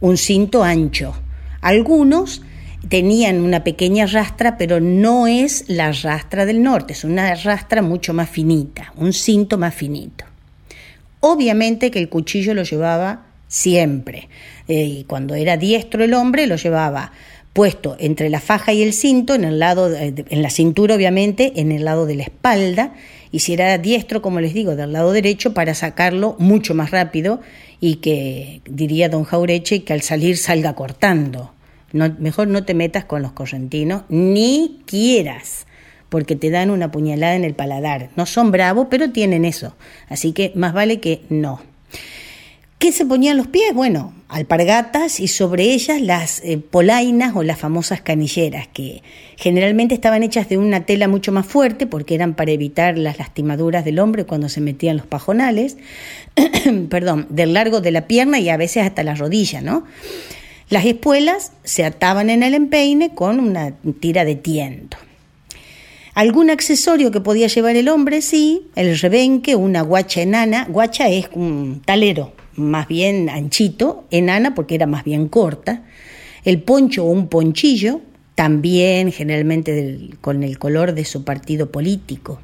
un 0.02 0.18
cinto 0.18 0.64
ancho. 0.64 1.14
Algunos 1.62 2.42
tenían 2.88 3.40
una 3.40 3.64
pequeña 3.64 4.04
rastra, 4.06 4.58
pero 4.58 4.80
no 4.80 5.28
es 5.28 5.64
la 5.68 5.92
rastra 5.92 6.44
del 6.44 6.62
norte, 6.62 6.92
es 6.92 7.04
una 7.04 7.34
rastra 7.36 7.80
mucho 7.80 8.12
más 8.12 8.28
finita, 8.28 8.92
un 8.96 9.12
cinto 9.12 9.56
más 9.56 9.74
finito. 9.74 10.24
Obviamente 11.20 11.92
que 11.92 12.00
el 12.00 12.08
cuchillo 12.08 12.52
lo 12.52 12.64
llevaba 12.64 13.26
siempre, 13.46 14.28
eh, 14.66 14.82
y 14.82 15.04
cuando 15.04 15.36
era 15.36 15.56
diestro 15.56 16.02
el 16.02 16.14
hombre 16.14 16.48
lo 16.48 16.56
llevaba 16.56 17.12
puesto 17.52 17.96
entre 18.00 18.28
la 18.28 18.40
faja 18.40 18.72
y 18.72 18.82
el 18.82 18.94
cinto, 18.94 19.34
en 19.34 19.44
el 19.44 19.60
lado, 19.60 19.94
en 19.94 20.42
la 20.42 20.50
cintura 20.50 20.96
obviamente, 20.96 21.52
en 21.56 21.70
el 21.70 21.84
lado 21.84 22.06
de 22.06 22.16
la 22.16 22.24
espalda, 22.24 22.94
y 23.30 23.40
si 23.40 23.52
era 23.52 23.78
diestro, 23.78 24.20
como 24.20 24.40
les 24.40 24.52
digo, 24.52 24.74
del 24.74 24.92
lado 24.92 25.12
derecho, 25.12 25.54
para 25.54 25.74
sacarlo 25.74 26.34
mucho 26.38 26.74
más 26.74 26.90
rápido 26.90 27.40
y 27.84 27.96
que, 27.96 28.62
diría 28.64 29.08
don 29.08 29.24
Jaureche, 29.24 29.82
que 29.82 29.92
al 29.92 30.02
salir 30.02 30.38
salga 30.38 30.76
cortando. 30.76 31.50
No, 31.92 32.14
mejor 32.20 32.46
no 32.46 32.64
te 32.64 32.74
metas 32.74 33.04
con 33.06 33.22
los 33.22 33.32
correntinos, 33.32 34.04
ni 34.08 34.82
quieras, 34.86 35.66
porque 36.08 36.36
te 36.36 36.50
dan 36.50 36.70
una 36.70 36.92
puñalada 36.92 37.34
en 37.34 37.42
el 37.42 37.54
paladar. 37.54 38.10
No 38.14 38.24
son 38.24 38.52
bravos, 38.52 38.86
pero 38.88 39.10
tienen 39.10 39.44
eso. 39.44 39.74
Así 40.08 40.32
que 40.32 40.52
más 40.54 40.72
vale 40.72 41.00
que 41.00 41.22
no. 41.28 41.60
¿Qué 42.82 42.90
se 42.90 43.06
ponían 43.06 43.36
los 43.36 43.46
pies? 43.46 43.72
Bueno, 43.74 44.12
alpargatas 44.28 45.20
y 45.20 45.28
sobre 45.28 45.72
ellas 45.72 46.00
las 46.00 46.40
eh, 46.40 46.58
polainas 46.58 47.36
o 47.36 47.44
las 47.44 47.60
famosas 47.60 48.00
canilleras, 48.00 48.66
que 48.66 49.04
generalmente 49.36 49.94
estaban 49.94 50.24
hechas 50.24 50.48
de 50.48 50.58
una 50.58 50.84
tela 50.84 51.06
mucho 51.06 51.30
más 51.30 51.46
fuerte 51.46 51.86
porque 51.86 52.16
eran 52.16 52.34
para 52.34 52.50
evitar 52.50 52.98
las 52.98 53.18
lastimaduras 53.18 53.84
del 53.84 54.00
hombre 54.00 54.26
cuando 54.26 54.48
se 54.48 54.60
metían 54.60 54.96
los 54.96 55.06
pajonales, 55.06 55.76
perdón, 56.90 57.28
del 57.30 57.52
largo 57.52 57.80
de 57.80 57.92
la 57.92 58.08
pierna 58.08 58.40
y 58.40 58.48
a 58.48 58.56
veces 58.56 58.84
hasta 58.84 59.04
la 59.04 59.14
rodilla, 59.14 59.60
¿no? 59.60 59.84
Las 60.68 60.84
espuelas 60.84 61.52
se 61.62 61.84
ataban 61.84 62.30
en 62.30 62.42
el 62.42 62.52
empeine 62.52 63.14
con 63.14 63.38
una 63.38 63.76
tira 64.00 64.24
de 64.24 64.34
tiento. 64.34 64.96
Algún 66.14 66.50
accesorio 66.50 67.10
que 67.10 67.20
podía 67.20 67.46
llevar 67.46 67.76
el 67.76 67.88
hombre, 67.88 68.20
sí, 68.20 68.66
el 68.74 68.98
rebenque, 68.98 69.56
una 69.56 69.80
guacha 69.80 70.20
enana. 70.20 70.66
Guacha 70.68 71.08
es 71.08 71.30
un 71.32 71.80
talero, 71.84 72.34
más 72.54 72.86
bien 72.86 73.30
anchito, 73.30 74.04
enana 74.10 74.54
porque 74.54 74.74
era 74.74 74.86
más 74.86 75.04
bien 75.04 75.28
corta, 75.28 75.84
el 76.44 76.60
poncho 76.60 77.04
o 77.06 77.10
un 77.10 77.28
ponchillo, 77.28 78.02
también 78.34 79.10
generalmente 79.10 80.10
con 80.20 80.42
el 80.42 80.58
color 80.58 80.94
de 80.94 81.06
su 81.06 81.24
partido 81.24 81.72
político. 81.72 82.40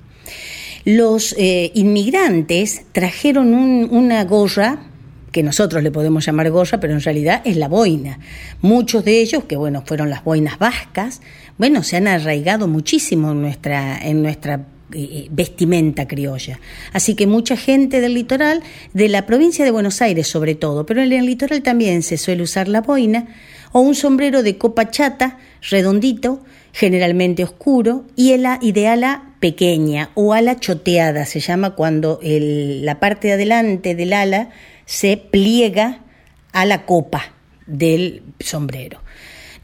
Los 0.84 1.34
eh, 1.36 1.70
inmigrantes 1.74 2.86
trajeron 2.92 3.52
una 3.52 4.24
gorra, 4.24 4.84
que 5.32 5.42
nosotros 5.42 5.82
le 5.82 5.90
podemos 5.90 6.24
llamar 6.24 6.50
gorra, 6.50 6.80
pero 6.80 6.94
en 6.94 7.02
realidad 7.02 7.42
es 7.44 7.56
la 7.58 7.68
boina. 7.68 8.18
Muchos 8.62 9.04
de 9.04 9.20
ellos, 9.20 9.44
que 9.44 9.56
bueno, 9.56 9.82
fueron 9.84 10.08
las 10.08 10.24
boinas 10.24 10.58
vascas, 10.58 11.20
bueno, 11.58 11.82
se 11.82 11.96
han 11.96 12.06
arraigado 12.06 12.68
muchísimo 12.68 13.32
en 13.32 13.42
nuestra, 13.42 13.98
en 13.98 14.22
nuestra 14.22 14.66
eh, 14.92 15.28
vestimenta 15.30 16.08
criolla. 16.08 16.60
Así 16.92 17.14
que 17.14 17.26
mucha 17.26 17.56
gente 17.56 18.00
del 18.00 18.14
litoral, 18.14 18.62
de 18.94 19.08
la 19.08 19.26
provincia 19.26 19.64
de 19.64 19.70
Buenos 19.70 20.00
Aires 20.00 20.28
sobre 20.28 20.54
todo, 20.54 20.86
pero 20.86 21.02
en 21.02 21.12
el 21.12 21.26
litoral 21.26 21.62
también 21.62 22.02
se 22.02 22.16
suele 22.16 22.42
usar 22.42 22.68
la 22.68 22.80
boina 22.80 23.26
o 23.72 23.80
un 23.80 23.94
sombrero 23.94 24.42
de 24.42 24.56
copa 24.56 24.90
chata, 24.90 25.38
redondito, 25.68 26.42
generalmente 26.72 27.44
oscuro, 27.44 28.06
y, 28.16 28.32
el, 28.32 28.46
y 28.62 28.72
de 28.72 28.88
ala 28.88 29.34
pequeña 29.40 30.10
o 30.14 30.32
ala 30.32 30.58
choteada, 30.58 31.26
se 31.26 31.40
llama 31.40 31.74
cuando 31.74 32.18
el, 32.22 32.84
la 32.86 32.98
parte 32.98 33.28
de 33.28 33.34
adelante 33.34 33.94
del 33.94 34.12
ala 34.12 34.50
se 34.86 35.16
pliega 35.16 36.00
a 36.52 36.64
la 36.64 36.86
copa 36.86 37.34
del 37.66 38.22
sombrero. 38.40 39.00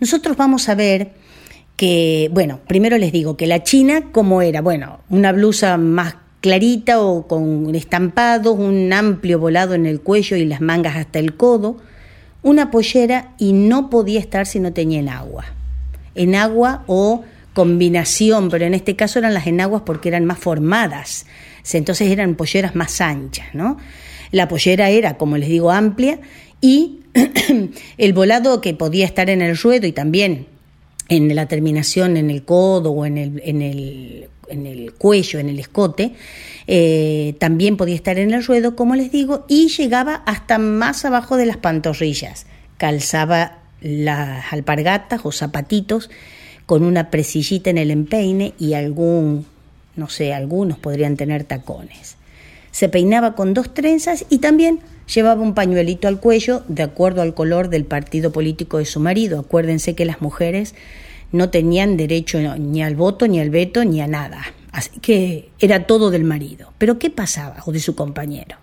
Nosotros 0.00 0.36
vamos 0.36 0.68
a 0.68 0.74
ver 0.74 1.12
que, 1.76 2.30
bueno, 2.32 2.60
primero 2.66 2.98
les 2.98 3.12
digo 3.12 3.36
que 3.36 3.46
la 3.46 3.62
china, 3.62 4.10
¿cómo 4.12 4.42
era? 4.42 4.60
Bueno, 4.60 5.00
una 5.08 5.32
blusa 5.32 5.76
más 5.76 6.16
clarita 6.40 7.00
o 7.00 7.26
con 7.26 7.74
estampados, 7.74 8.58
un 8.58 8.92
amplio 8.92 9.38
volado 9.38 9.74
en 9.74 9.86
el 9.86 10.00
cuello 10.00 10.36
y 10.36 10.44
las 10.44 10.60
mangas 10.60 10.96
hasta 10.96 11.18
el 11.18 11.36
codo, 11.36 11.78
una 12.42 12.70
pollera 12.70 13.32
y 13.38 13.54
no 13.54 13.88
podía 13.88 14.20
estar 14.20 14.46
si 14.46 14.60
no 14.60 14.72
tenía 14.72 15.00
en 15.00 15.08
agua. 15.08 15.46
En 16.14 16.34
agua 16.34 16.84
o 16.86 17.24
combinación, 17.54 18.50
pero 18.50 18.66
en 18.66 18.74
este 18.74 18.94
caso 18.94 19.18
eran 19.18 19.32
las 19.32 19.46
enaguas 19.46 19.82
porque 19.86 20.08
eran 20.08 20.26
más 20.26 20.38
formadas, 20.38 21.24
entonces 21.72 22.10
eran 22.10 22.34
polleras 22.34 22.74
más 22.74 23.00
anchas, 23.00 23.46
¿no? 23.54 23.78
La 24.30 24.48
pollera 24.48 24.90
era, 24.90 25.16
como 25.16 25.38
les 25.38 25.48
digo, 25.48 25.70
amplia 25.70 26.18
y 26.60 27.00
el 27.98 28.12
volado 28.12 28.60
que 28.60 28.74
podía 28.74 29.06
estar 29.06 29.30
en 29.30 29.40
el 29.40 29.56
ruedo 29.56 29.86
y 29.86 29.92
también 29.92 30.46
en 31.08 31.34
la 31.34 31.46
terminación 31.46 32.16
en 32.16 32.30
el 32.30 32.44
codo 32.44 32.92
o 32.92 33.06
en 33.06 33.18
el, 33.18 33.42
en 33.44 33.62
el, 33.62 34.28
en 34.48 34.66
el 34.66 34.92
cuello, 34.94 35.38
en 35.38 35.48
el 35.48 35.58
escote, 35.58 36.14
eh, 36.66 37.34
también 37.38 37.76
podía 37.76 37.94
estar 37.94 38.18
en 38.18 38.32
el 38.32 38.44
ruedo, 38.44 38.74
como 38.76 38.94
les 38.94 39.12
digo, 39.12 39.44
y 39.48 39.68
llegaba 39.68 40.22
hasta 40.26 40.58
más 40.58 41.04
abajo 41.04 41.36
de 41.36 41.46
las 41.46 41.58
pantorrillas. 41.58 42.46
Calzaba 42.78 43.58
las 43.80 44.52
alpargatas 44.52 45.20
o 45.24 45.32
zapatitos 45.32 46.10
con 46.66 46.82
una 46.82 47.10
presillita 47.10 47.70
en 47.70 47.78
el 47.78 47.90
empeine 47.90 48.54
y 48.58 48.74
algún, 48.74 49.44
no 49.96 50.08
sé, 50.08 50.32
algunos 50.32 50.78
podrían 50.78 51.16
tener 51.16 51.44
tacones. 51.44 52.16
Se 52.70 52.88
peinaba 52.88 53.34
con 53.34 53.54
dos 53.54 53.74
trenzas 53.74 54.24
y 54.30 54.38
también 54.38 54.80
llevaba 55.12 55.42
un 55.42 55.54
pañuelito 55.54 56.08
al 56.08 56.20
cuello 56.20 56.62
de 56.68 56.82
acuerdo 56.82 57.22
al 57.22 57.34
color 57.34 57.68
del 57.68 57.84
partido 57.84 58.32
político 58.32 58.78
de 58.78 58.84
su 58.84 59.00
marido. 59.00 59.40
Acuérdense 59.40 59.94
que 59.94 60.04
las 60.04 60.20
mujeres 60.20 60.74
no 61.32 61.50
tenían 61.50 61.96
derecho 61.96 62.38
ni 62.58 62.82
al 62.82 62.96
voto, 62.96 63.26
ni 63.26 63.40
al 63.40 63.50
veto, 63.50 63.84
ni 63.84 64.00
a 64.00 64.06
nada. 64.06 64.42
Así 64.72 64.98
que 65.00 65.50
era 65.58 65.86
todo 65.86 66.10
del 66.10 66.24
marido. 66.24 66.72
Pero 66.78 66.98
¿qué 66.98 67.10
pasaba? 67.10 67.56
O 67.66 67.72
de 67.72 67.80
su 67.80 67.94
compañero. 67.94 68.56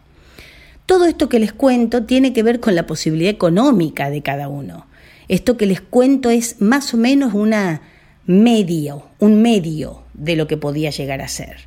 Todo 0.85 1.05
esto 1.05 1.29
que 1.29 1.39
les 1.39 1.53
cuento 1.53 2.03
tiene 2.03 2.33
que 2.33 2.43
ver 2.43 2.59
con 2.59 2.75
la 2.75 2.85
posibilidad 2.85 3.31
económica 3.31 4.09
de 4.09 4.21
cada 4.21 4.47
uno. 4.47 4.87
Esto 5.27 5.55
que 5.55 5.65
les 5.65 5.79
cuento 5.79 6.29
es 6.29 6.61
más 6.61 6.93
o 6.93 6.97
menos 6.97 7.33
una 7.33 7.81
medio, 8.25 9.07
un 9.19 9.41
medio 9.41 10.03
de 10.13 10.35
lo 10.35 10.47
que 10.47 10.57
podía 10.57 10.89
llegar 10.89 11.21
a 11.21 11.27
ser. 11.27 11.57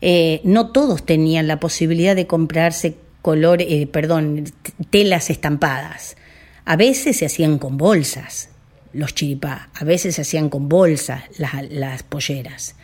Eh, 0.00 0.40
no 0.44 0.70
todos 0.70 1.04
tenían 1.04 1.46
la 1.46 1.60
posibilidad 1.60 2.16
de 2.16 2.26
comprarse 2.26 2.96
colores, 3.24 3.66
eh, 3.70 3.86
perdón, 3.86 4.44
telas 4.90 5.30
estampadas. 5.30 6.18
A 6.66 6.76
veces 6.76 7.16
se 7.16 7.24
hacían 7.24 7.56
con 7.56 7.78
bolsas, 7.78 8.50
los 8.92 9.14
chiripá, 9.14 9.70
a 9.72 9.84
veces 9.84 10.16
se 10.16 10.20
hacían 10.20 10.50
con 10.50 10.68
bolsas 10.68 11.22
las, 11.38 11.54
las 11.70 12.02
polleras. 12.02 12.76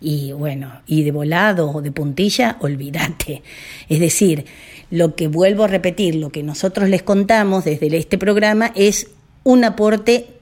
Y 0.00 0.32
bueno, 0.32 0.80
y 0.86 1.02
de 1.02 1.10
volado 1.10 1.70
o 1.70 1.82
de 1.82 1.92
puntilla, 1.92 2.56
olvídate. 2.62 3.42
Es 3.90 4.00
decir, 4.00 4.46
lo 4.90 5.14
que 5.14 5.28
vuelvo 5.28 5.64
a 5.64 5.68
repetir, 5.68 6.14
lo 6.14 6.30
que 6.30 6.42
nosotros 6.42 6.88
les 6.88 7.02
contamos 7.02 7.66
desde 7.66 7.94
este 7.94 8.16
programa 8.16 8.72
es 8.74 9.08
un 9.44 9.62
aporte 9.62 10.40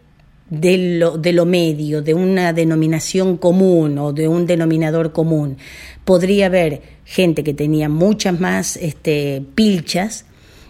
de 0.48 0.98
lo, 0.98 1.18
de 1.18 1.32
lo 1.32 1.44
medio, 1.44 2.02
de 2.02 2.14
una 2.14 2.52
denominación 2.52 3.36
común 3.36 3.98
o 3.98 4.12
de 4.12 4.28
un 4.28 4.46
denominador 4.46 5.10
común. 5.10 5.56
Podría 6.04 6.46
haber 6.46 6.99
gente 7.10 7.42
que 7.42 7.54
tenía 7.54 7.88
muchas 7.88 8.38
más 8.38 8.76
este, 8.76 9.42
pilchas, 9.56 10.26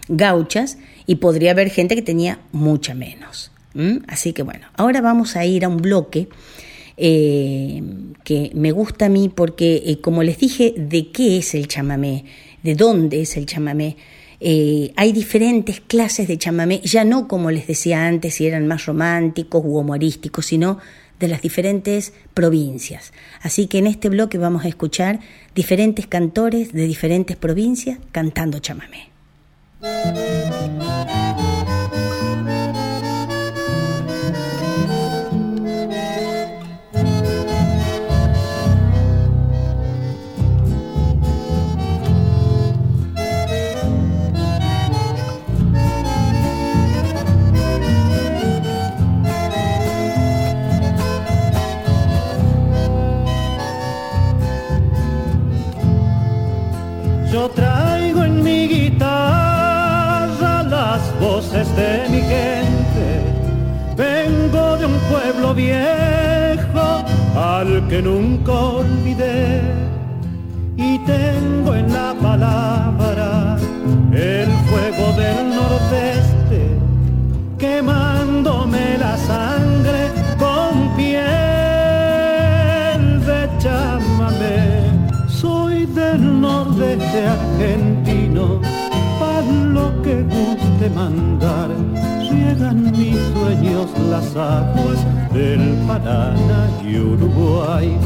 gauchas, 0.07 0.79
y 1.05 1.15
podría 1.15 1.51
haber 1.51 1.69
gente 1.69 1.93
que 1.93 2.01
tenía 2.01 2.39
mucha 2.51 2.95
menos. 2.95 3.51
Así 4.07 4.33
que 4.33 4.41
bueno, 4.41 4.65
ahora 4.75 5.01
vamos 5.01 5.35
a 5.35 5.45
ir 5.45 5.63
a 5.63 5.69
un 5.69 5.77
bloque 5.77 6.27
eh, 6.97 7.81
que 8.23 8.51
me 8.55 8.71
gusta 8.71 9.05
a 9.05 9.09
mí 9.09 9.29
porque, 9.29 9.83
eh, 9.85 10.01
como 10.01 10.23
les 10.23 10.39
dije, 10.39 10.73
de 10.75 11.11
qué 11.11 11.37
es 11.37 11.53
el 11.53 11.67
chamamé, 11.67 12.25
de 12.63 12.73
dónde 12.73 13.21
es 13.21 13.37
el 13.37 13.45
chamamé. 13.45 13.95
Eh, 14.39 14.91
hay 14.95 15.11
diferentes 15.11 15.79
clases 15.79 16.27
de 16.27 16.39
chamamé, 16.39 16.81
ya 16.83 17.03
no 17.05 17.27
como 17.27 17.51
les 17.51 17.67
decía 17.67 18.07
antes, 18.07 18.33
si 18.33 18.47
eran 18.47 18.67
más 18.67 18.87
románticos 18.87 19.61
u 19.63 19.77
humorísticos, 19.77 20.47
sino 20.47 20.79
de 21.21 21.29
las 21.29 21.41
diferentes 21.41 22.11
provincias. 22.33 23.13
Así 23.41 23.67
que 23.67 23.77
en 23.77 23.87
este 23.87 24.09
bloque 24.09 24.37
vamos 24.37 24.65
a 24.65 24.67
escuchar 24.67 25.21
diferentes 25.55 26.07
cantores 26.07 26.73
de 26.73 26.85
diferentes 26.85 27.37
provincias 27.37 27.99
cantando 28.11 28.59
chamamé. 28.59 29.09
Traigo 57.49 58.23
en 58.23 58.43
mi 58.43 58.67
guitarra 58.67 60.61
las 60.63 61.19
voces 61.19 61.75
de 61.75 62.07
mi 62.09 62.21
gente. 62.21 63.23
Vengo 63.97 64.77
de 64.77 64.85
un 64.85 64.99
pueblo 65.09 65.55
viejo 65.55 67.03
al 67.35 67.87
que 67.89 68.01
nunca 68.01 68.51
olvidé. 68.51 69.61
Y 70.77 70.99
tengo 70.99 71.73
en 71.73 71.91
la 71.91 72.13
palabra 72.21 73.57
el 74.13 74.49
fuego 74.69 75.11
del 75.17 75.49
nordeste, 75.49 76.77
quemándome 77.57 78.99
la 78.99 79.17
sangre 79.17 79.60
nordeste 87.11 87.27
argentino, 87.27 88.61
para 89.19 89.41
lo 89.41 90.01
que 90.01 90.23
guste 90.23 90.89
mandar. 90.95 91.69
Llegan 92.21 92.91
mis 92.91 93.17
sueños 93.33 93.87
las 94.09 94.35
aguas 94.35 95.33
del 95.33 95.75
Paraná 95.87 96.69
y 96.85 96.97
Uruguay. 96.97 97.97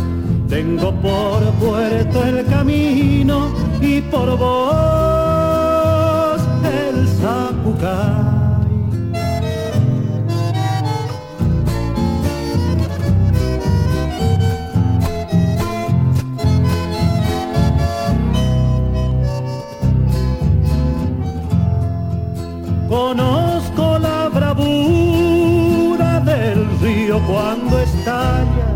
Tengo 0.50 0.92
por 1.02 1.44
puerto 1.60 2.24
el 2.26 2.46
camino 2.46 3.50
y 3.82 4.02
por 4.02 4.38
vos 4.38 5.15
cuando 27.28 27.80
estalla, 27.80 28.68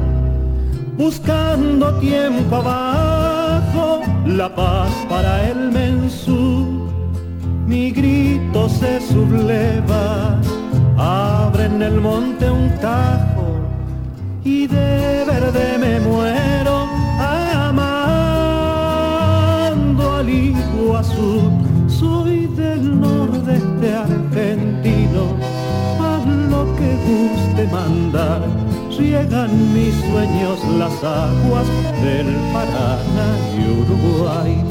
buscando 0.97 1.93
tiempo 2.00 2.56
abajo 2.56 4.02
la 4.26 4.54
paz 4.54 4.91
para 5.08 5.50
el 5.50 5.72
mensú. 5.72 6.88
Mi 7.68 7.91
grito 7.91 8.68
se 8.68 9.00
subleva, 9.02 10.39
abre 10.97 11.66
en 11.66 11.82
el 11.82 12.02
monte 12.02 12.50
un 12.50 12.70
tajo 12.80 13.60
y 14.43 14.68
de 14.68 15.24
verde 15.26 15.78
me 15.78 16.00
muero 16.00 16.59
guste 27.60 27.68
mandar. 27.72 28.41
Llegan 28.89 29.74
mis 29.74 29.95
sueños 29.95 30.60
las 30.78 31.03
aguas 31.03 31.68
del 32.01 32.36
Paraná 32.53 33.38
y 33.55 33.60
Uruguay. 33.82 34.64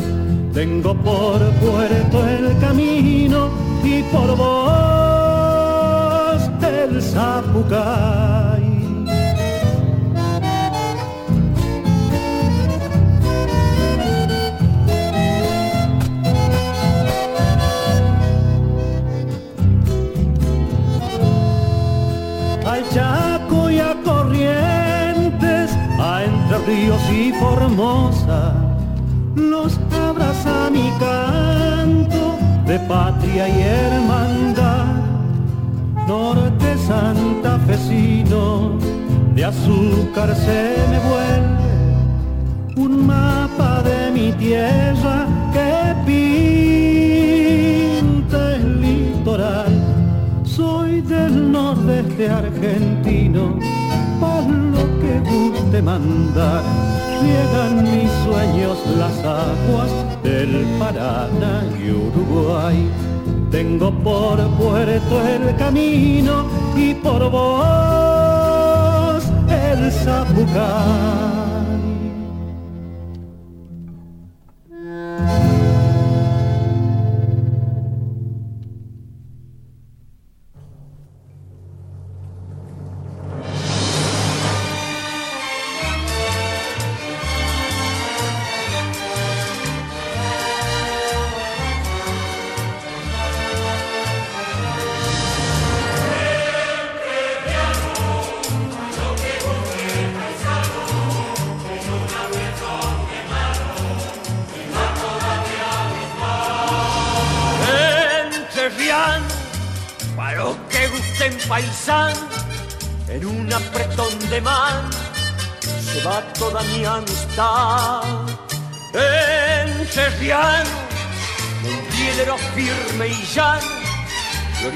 Tengo 0.53 0.95
por 0.95 1.39
puerto 1.61 2.29
el 2.29 2.59
camino 2.59 3.51
y 3.85 4.03
por 4.05 4.37
vos 4.37 4.49
el 6.63 7.03
Zapucay. 7.03 8.68
Patria 32.87 33.49
y 33.49 33.63
hermandad, 33.63 34.87
norte 36.07 36.77
santafesino, 36.87 38.79
de 39.35 39.45
azúcar 39.45 40.35
se 40.35 40.77
me 40.91 40.99
vuelve 41.11 41.59
un 42.77 43.07
mapa 43.07 43.83
de 43.83 44.11
mi 44.13 44.33
tierra 44.33 45.27
que 45.53 45.95
pinta 47.97 48.39
el 48.55 48.81
litoral 48.81 49.99
soy 50.59 51.01
del 51.03 51.53
nordeste 51.53 52.29
argentino, 52.29 53.59
por 54.19 54.45
lo 54.75 54.85
que 55.01 55.21
guste 55.31 55.81
mandar. 55.83 56.63
Llegan 57.23 57.85
mis 57.85 58.11
sueños 58.25 58.79
las 58.97 59.19
aguas 59.19 59.93
del 60.29 60.67
Paraná 60.79 61.65
y 61.83 61.91
Uruguay. 61.91 62.79
Tengo 63.51 63.91
por 63.91 64.37
puerto 64.59 65.27
el 65.27 65.57
camino 65.57 66.45
y 66.77 66.95
por 66.95 67.31
vos 67.31 69.23
el 69.49 69.91
Zapucay. 69.91 71.58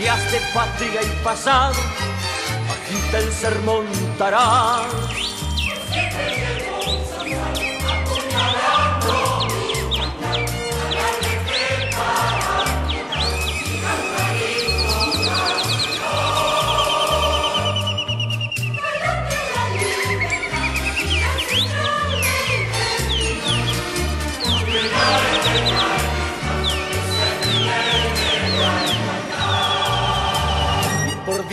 Glorias 0.03 0.33
de 0.33 0.41
patria 0.53 1.01
y 1.03 1.25
pasado, 1.25 1.75
agita 2.71 3.19
el 3.19 3.33
sermón 3.33 3.87
tarán. 4.19 5.22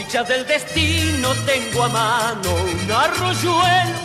Por 0.09 0.17
dicha 0.17 0.23
del 0.23 0.47
destino 0.47 1.35
tengo 1.45 1.83
a 1.83 1.89
mano 1.89 2.49
un 2.51 2.91
arroyuelo, 2.91 3.99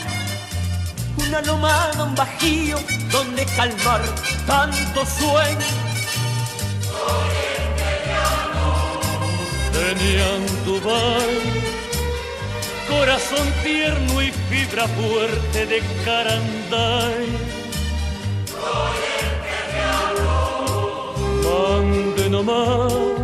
una 1.17 1.41
lomada, 1.41 2.05
un 2.05 2.15
bajío 2.15 2.77
donde 3.11 3.47
calmar 3.47 4.03
tanto 4.47 5.07
sueño. 5.07 5.67
Tenían 9.73 10.45
tu 10.67 10.79
corazón 12.93 13.49
tierno 13.63 14.21
y 14.21 14.31
fibra 14.51 14.87
fuerte 14.87 15.67
de 15.67 15.83
caranday. 16.05 17.29
Mande 21.45 22.29
nomás, 22.29 23.24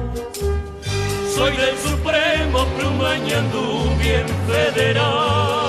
soy 1.40 1.56
del 1.56 1.78
Supremo 1.78 2.66
Plumañandú 2.76 3.96
bien 3.98 4.26
federal. 4.46 5.59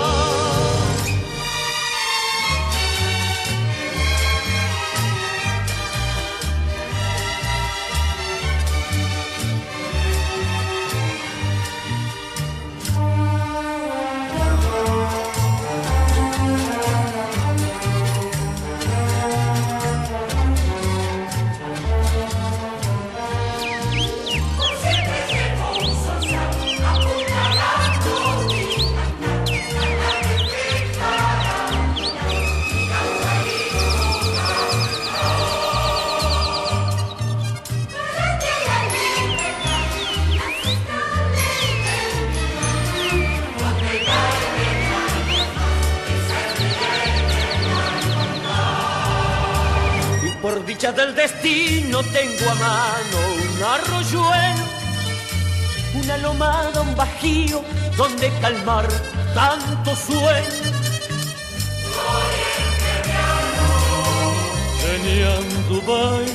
Del 50.80 51.14
destino 51.14 52.02
tengo 52.02 52.50
a 52.50 52.56
mano 52.56 53.18
un 53.36 53.64
arroyuelo, 53.64 54.66
una 55.96 56.18
lomada, 56.18 56.82
un 56.82 56.96
bajío 56.96 57.62
donde 57.98 58.32
calmar 58.40 58.88
tanto 59.36 59.94
sueño. 59.96 60.72
Tenían 64.82 65.68
Dubai, 65.68 66.26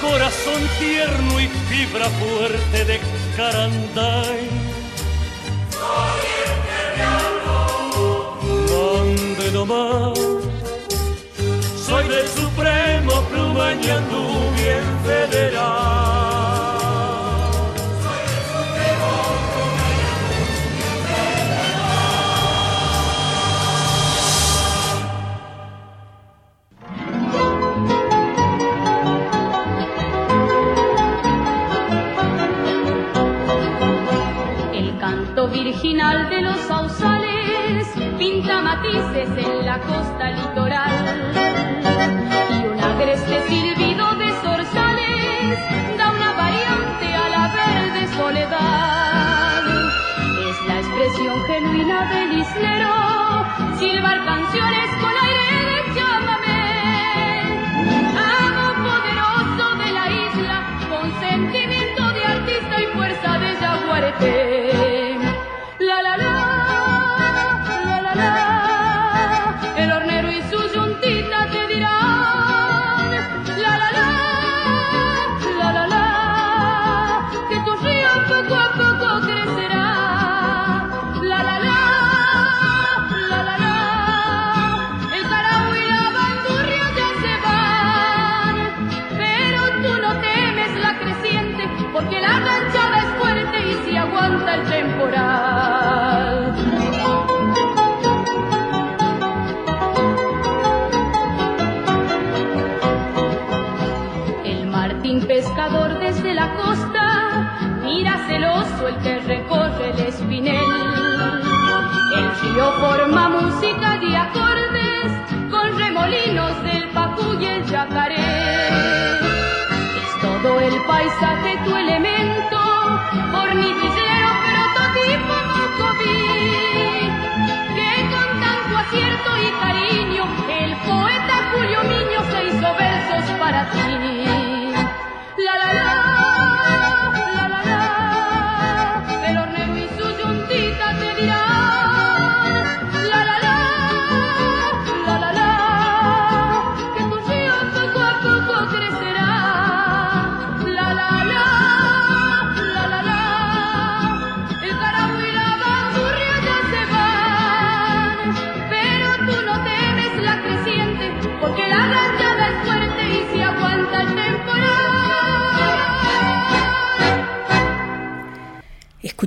corazón 0.00 0.62
tierno 0.78 1.38
y 1.38 1.48
fibra 1.68 2.08
fuerte 2.08 2.84
de 2.86 3.00
Caranday. 3.36 4.48
Soy 5.70 6.20
el 6.46 6.56
que 9.36 9.44
me 9.44 9.50
nomás 9.52 10.39
del 12.10 12.26
Supremo 12.26 13.22
Plumañandú 13.30 13.59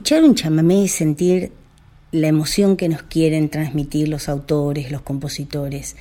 Escuchar 0.03 0.25
un 0.25 0.35
chamamé 0.35 0.81
y 0.81 0.89
sentir 0.89 1.53
la 2.11 2.27
emoción 2.27 2.75
que 2.75 2.89
nos 2.89 3.03
quieren 3.03 3.47
transmitir 3.47 4.09
los 4.09 4.27
autores, 4.27 4.91
los 4.91 5.01
compositores. 5.01 5.95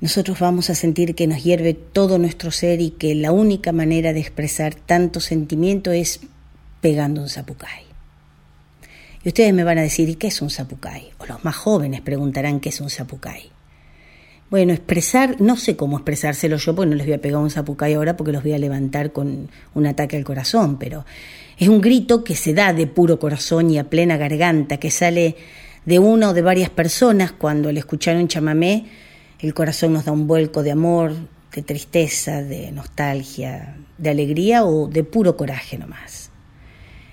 Nosotros 0.00 0.38
vamos 0.38 0.70
a 0.70 0.76
sentir 0.76 1.16
que 1.16 1.26
nos 1.26 1.42
hierve 1.42 1.74
todo 1.74 2.18
nuestro 2.18 2.52
ser 2.52 2.80
y 2.80 2.90
que 2.90 3.16
la 3.16 3.32
única 3.32 3.72
manera 3.72 4.12
de 4.12 4.20
expresar 4.20 4.76
tanto 4.76 5.18
sentimiento 5.18 5.90
es 5.90 6.20
pegando 6.80 7.20
un 7.20 7.28
zapucay. 7.28 7.82
Y 9.24 9.30
ustedes 9.30 9.52
me 9.54 9.64
van 9.64 9.78
a 9.78 9.82
decir, 9.82 10.08
¿y 10.08 10.14
qué 10.14 10.28
es 10.28 10.40
un 10.40 10.50
zapucay? 10.50 11.10
O 11.18 11.26
los 11.26 11.44
más 11.44 11.56
jóvenes 11.56 12.02
preguntarán 12.02 12.60
qué 12.60 12.68
es 12.68 12.80
un 12.80 12.90
zapucay. 12.90 13.50
Bueno, 14.50 14.72
expresar, 14.72 15.40
no 15.40 15.56
sé 15.56 15.76
cómo 15.76 15.98
expresárselo 15.98 16.56
yo, 16.56 16.74
porque 16.74 16.90
no 16.90 16.96
les 16.96 17.06
voy 17.06 17.14
a 17.14 17.20
pegar 17.20 17.40
un 17.40 17.50
zapucay 17.50 17.94
ahora 17.94 18.16
porque 18.16 18.32
los 18.32 18.42
voy 18.42 18.52
a 18.52 18.58
levantar 18.58 19.12
con 19.12 19.48
un 19.74 19.86
ataque 19.86 20.16
al 20.16 20.24
corazón, 20.24 20.76
pero 20.76 21.04
es 21.56 21.68
un 21.68 21.80
grito 21.80 22.24
que 22.24 22.34
se 22.34 22.52
da 22.52 22.72
de 22.72 22.88
puro 22.88 23.20
corazón 23.20 23.70
y 23.70 23.78
a 23.78 23.88
plena 23.88 24.16
garganta, 24.16 24.78
que 24.78 24.90
sale 24.90 25.36
de 25.84 26.00
una 26.00 26.30
o 26.30 26.34
de 26.34 26.42
varias 26.42 26.68
personas 26.68 27.30
cuando 27.30 27.68
al 27.68 27.78
escuchar 27.78 28.16
un 28.16 28.26
chamamé, 28.26 28.86
el 29.38 29.54
corazón 29.54 29.92
nos 29.92 30.04
da 30.04 30.12
un 30.12 30.26
vuelco 30.26 30.64
de 30.64 30.72
amor, 30.72 31.14
de 31.54 31.62
tristeza, 31.62 32.42
de 32.42 32.72
nostalgia, 32.72 33.76
de 33.98 34.10
alegría 34.10 34.64
o 34.64 34.88
de 34.88 35.04
puro 35.04 35.36
coraje 35.36 35.78
nomás. 35.78 36.30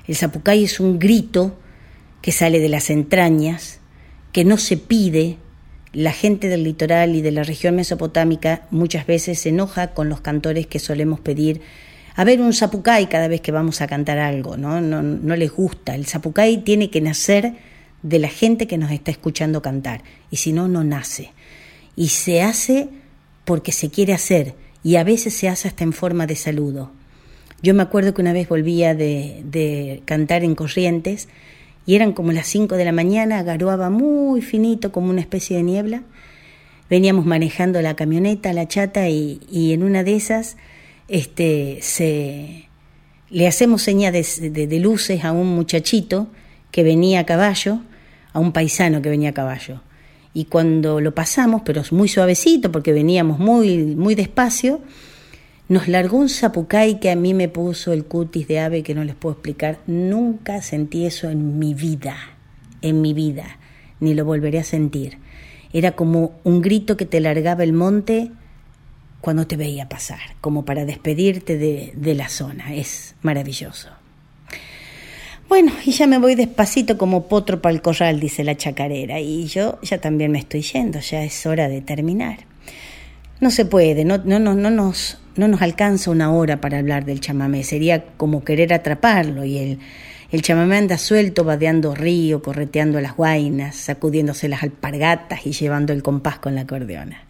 El 0.07 0.15
zapucay 0.15 0.63
es 0.63 0.79
un 0.79 0.97
grito 0.97 1.55
que 2.21 2.31
sale 2.31 2.59
de 2.59 2.69
las 2.69 2.89
entrañas, 2.89 3.79
que 4.31 4.43
no 4.43 4.57
se 4.57 4.77
pide. 4.77 5.37
La 5.97 6.11
gente 6.11 6.47
del 6.47 6.63
litoral 6.63 7.15
y 7.15 7.23
de 7.23 7.31
la 7.31 7.41
región 7.41 7.75
mesopotámica 7.75 8.67
muchas 8.69 9.07
veces 9.07 9.39
se 9.39 9.49
enoja 9.49 9.95
con 9.95 10.09
los 10.09 10.21
cantores 10.21 10.67
que 10.67 10.77
solemos 10.77 11.19
pedir 11.19 11.61
a 12.13 12.23
ver 12.23 12.39
un 12.39 12.53
zapucay 12.53 13.07
cada 13.07 13.27
vez 13.27 13.41
que 13.41 13.51
vamos 13.51 13.81
a 13.81 13.87
cantar 13.87 14.19
algo, 14.19 14.57
¿no? 14.57 14.79
No, 14.79 15.01
no 15.01 15.35
les 15.35 15.51
gusta. 15.51 15.95
El 15.95 16.05
zapucay 16.05 16.57
tiene 16.57 16.91
que 16.91 17.01
nacer 17.01 17.55
de 18.03 18.19
la 18.19 18.27
gente 18.27 18.67
que 18.67 18.77
nos 18.77 18.91
está 18.91 19.09
escuchando 19.09 19.63
cantar, 19.63 20.03
y 20.29 20.35
si 20.35 20.53
no, 20.53 20.67
no 20.67 20.83
nace. 20.83 21.31
Y 21.95 22.09
se 22.09 22.43
hace 22.43 22.89
porque 23.43 23.71
se 23.71 23.89
quiere 23.89 24.13
hacer, 24.13 24.53
y 24.83 24.97
a 24.97 25.03
veces 25.03 25.33
se 25.33 25.49
hace 25.49 25.67
hasta 25.67 25.83
en 25.83 25.93
forma 25.93 26.27
de 26.27 26.35
saludo. 26.35 26.91
Yo 27.63 27.73
me 27.73 27.81
acuerdo 27.81 28.13
que 28.13 28.21
una 28.21 28.33
vez 28.33 28.47
volvía 28.47 28.93
de, 28.93 29.41
de 29.45 30.03
cantar 30.05 30.43
en 30.43 30.53
Corrientes, 30.53 31.27
y 31.87 31.95
eran 31.95 32.11
como 32.11 32.33
las 32.33 32.47
5 32.47 32.75
de 32.75 32.83
la 32.83 32.91
mañana, 32.91 33.41
garoaba 33.43 33.89
muy 33.89 34.41
finito 34.41 34.91
como 34.91 35.09
una 35.09 35.21
especie 35.21 35.55
de 35.55 35.63
niebla. 35.63 36.03
Veníamos 36.89 37.25
manejando 37.25 37.81
la 37.81 37.95
camioneta, 37.95 38.51
la 38.51 38.67
chata, 38.67 39.07
y, 39.07 39.39
en 39.71 39.83
una 39.83 40.03
de 40.03 40.17
esas 40.17 40.57
este, 41.07 41.79
se, 41.81 42.67
le 43.29 43.47
hacemos 43.47 43.83
señas 43.83 44.11
de, 44.11 44.79
luces 44.81 45.23
a 45.23 45.31
un 45.31 45.55
muchachito 45.55 46.27
que 46.71 46.83
venía 46.83 47.21
a 47.21 47.25
caballo, 47.25 47.79
a 48.33 48.39
un 48.39 48.51
paisano 48.51 49.01
que 49.01 49.09
venía 49.09 49.29
a 49.29 49.33
caballo. 49.33 49.81
Y 50.33 50.45
cuando 50.45 50.99
lo 50.99 51.15
pasamos, 51.15 51.61
pero 51.63 51.83
muy 51.91 52.09
suavecito, 52.09 52.69
porque 52.69 52.91
veníamos 52.91 53.39
muy, 53.39 53.95
muy 53.95 54.13
despacio, 54.13 54.81
nos 55.69 55.87
largó 55.87 56.17
un 56.17 56.29
zapucay 56.29 56.99
que 56.99 57.11
a 57.11 57.15
mí 57.15 57.33
me 57.33 57.49
puso 57.49 57.91
el 57.91 58.05
cutis 58.05 58.47
de 58.47 58.59
ave 58.59 58.83
que 58.83 58.95
no 58.95 59.03
les 59.03 59.15
puedo 59.15 59.33
explicar. 59.33 59.79
Nunca 59.85 60.61
sentí 60.61 61.05
eso 61.05 61.29
en 61.29 61.59
mi 61.59 61.73
vida, 61.73 62.15
en 62.81 63.01
mi 63.01 63.13
vida, 63.13 63.57
ni 63.99 64.13
lo 64.13 64.23
volveré 64.23 64.59
a 64.59 64.63
sentir. 64.63 65.17
Era 65.73 65.91
como 65.91 66.33
un 66.43 66.61
grito 66.61 66.95
que 66.95 67.05
te 67.05 67.19
largaba 67.19 67.63
el 67.63 67.73
monte 67.73 68.31
cuando 69.19 69.45
te 69.45 69.57
veía 69.57 69.89
pasar, 69.89 70.19
como 70.39 70.63
para 70.63 70.85
despedirte 70.85 71.57
de, 71.57 71.91
de 71.95 72.15
la 72.15 72.29
zona. 72.29 72.73
Es 72.73 73.15
maravilloso. 73.21 73.89
Bueno, 75.49 75.71
y 75.85 75.91
ya 75.91 76.07
me 76.07 76.17
voy 76.17 76.35
despacito 76.35 76.97
como 76.97 77.27
potro 77.27 77.61
para 77.61 77.73
el 77.73 77.81
corral, 77.81 78.19
dice 78.19 78.43
la 78.43 78.55
chacarera, 78.55 79.19
y 79.19 79.47
yo 79.47 79.79
ya 79.81 79.99
también 79.99 80.31
me 80.31 80.39
estoy 80.39 80.61
yendo, 80.61 80.99
ya 80.99 81.23
es 81.23 81.45
hora 81.45 81.69
de 81.69 81.81
terminar. 81.81 82.39
No 83.39 83.51
se 83.51 83.65
puede, 83.65 84.03
no, 84.03 84.17
no, 84.17 84.39
no, 84.39 84.55
no, 84.55 84.71
nos, 84.71 85.19
no 85.35 85.47
nos 85.47 85.61
alcanza 85.61 86.09
una 86.09 86.31
hora 86.31 86.59
para 86.59 86.79
hablar 86.79 87.05
del 87.05 87.19
chamamé, 87.19 87.63
sería 87.63 88.03
como 88.17 88.43
querer 88.43 88.73
atraparlo 88.73 89.45
y 89.45 89.59
el, 89.59 89.79
el 90.31 90.41
chamamé 90.41 90.77
anda 90.77 90.97
suelto, 90.97 91.43
vadeando 91.43 91.93
río, 91.93 92.41
correteando 92.41 92.99
las 92.99 93.15
guainas, 93.15 93.75
sacudiéndose 93.75 94.49
las 94.49 94.63
alpargatas 94.63 95.45
y 95.45 95.51
llevando 95.51 95.93
el 95.93 96.01
compás 96.01 96.39
con 96.39 96.55
la 96.55 96.61
acordeona. 96.61 97.21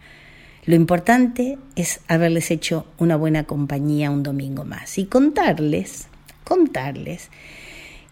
Lo 0.64 0.74
importante 0.74 1.58
es 1.76 2.00
haberles 2.08 2.50
hecho 2.50 2.86
una 2.98 3.16
buena 3.16 3.44
compañía 3.44 4.10
un 4.10 4.22
domingo 4.22 4.64
más 4.64 4.96
y 4.96 5.04
contarles, 5.04 6.08
contarles 6.44 7.28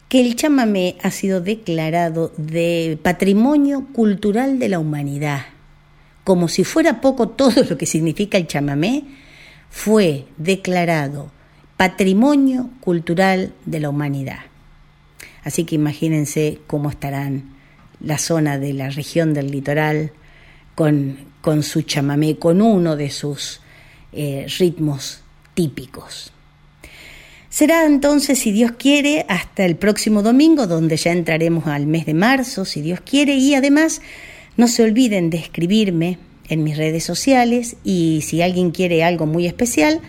que 0.08 0.20
el 0.20 0.36
chamamé 0.36 0.96
ha 1.02 1.10
sido 1.10 1.40
declarado 1.40 2.32
de 2.36 2.98
Patrimonio 3.02 3.86
Cultural 3.92 4.58
de 4.58 4.68
la 4.68 4.78
Humanidad 4.78 5.55
como 6.26 6.48
si 6.48 6.64
fuera 6.64 7.00
poco 7.00 7.28
todo 7.28 7.62
lo 7.62 7.78
que 7.78 7.86
significa 7.86 8.36
el 8.36 8.48
chamamé, 8.48 9.04
fue 9.70 10.24
declarado 10.38 11.30
Patrimonio 11.76 12.70
Cultural 12.80 13.52
de 13.64 13.78
la 13.78 13.90
Humanidad. 13.90 14.40
Así 15.44 15.62
que 15.62 15.76
imagínense 15.76 16.58
cómo 16.66 16.90
estarán 16.90 17.54
la 18.00 18.18
zona 18.18 18.58
de 18.58 18.72
la 18.72 18.90
región 18.90 19.34
del 19.34 19.52
litoral 19.52 20.10
con, 20.74 21.16
con 21.42 21.62
su 21.62 21.82
chamamé, 21.82 22.38
con 22.38 22.60
uno 22.60 22.96
de 22.96 23.10
sus 23.10 23.60
eh, 24.12 24.48
ritmos 24.58 25.20
típicos. 25.54 26.32
Será 27.48 27.86
entonces, 27.86 28.40
si 28.40 28.50
Dios 28.50 28.72
quiere, 28.72 29.26
hasta 29.28 29.64
el 29.64 29.76
próximo 29.76 30.22
domingo, 30.22 30.66
donde 30.66 30.96
ya 30.96 31.12
entraremos 31.12 31.68
al 31.68 31.86
mes 31.86 32.04
de 32.04 32.14
marzo, 32.14 32.64
si 32.64 32.80
Dios 32.80 33.00
quiere, 33.00 33.36
y 33.36 33.54
además 33.54 34.02
no 34.56 34.68
se 34.68 34.82
olviden 34.82 35.30
de 35.30 35.38
escribirme 35.38 36.18
en 36.48 36.62
mis 36.64 36.76
redes 36.76 37.04
sociales 37.04 37.76
y 37.84 38.20
si 38.22 38.42
alguien 38.42 38.70
quiere 38.70 39.02
algo 39.04 39.26
muy 39.26 39.46
especial, 39.46 40.00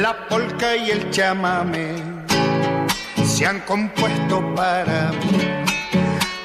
La 0.00 0.28
polca 0.28 0.76
y 0.76 0.90
el 0.90 1.10
chamamé 1.10 1.94
se 3.24 3.46
han 3.46 3.60
compuesto 3.60 4.54
para 4.54 5.10
mí. 5.12 5.38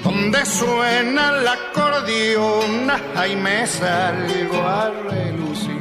Donde 0.04 0.46
suena 0.46 1.30
el 1.30 1.48
acordeón, 1.48 2.92
y 3.30 3.36
me 3.36 3.68
salgo 3.68 4.62
a 4.68 4.90
relucir. 5.10 5.77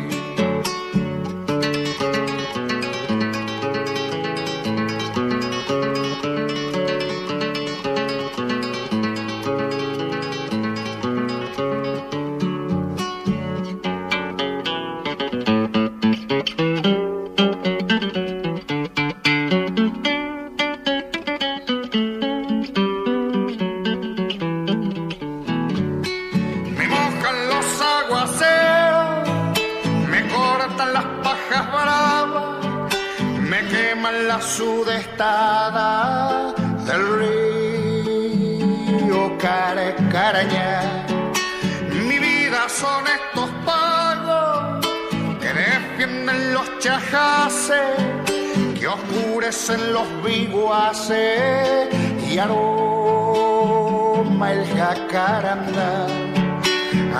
Y 52.29 52.39
aroma 52.39 54.53
el 54.53 54.67
jacaranda. 54.77 56.07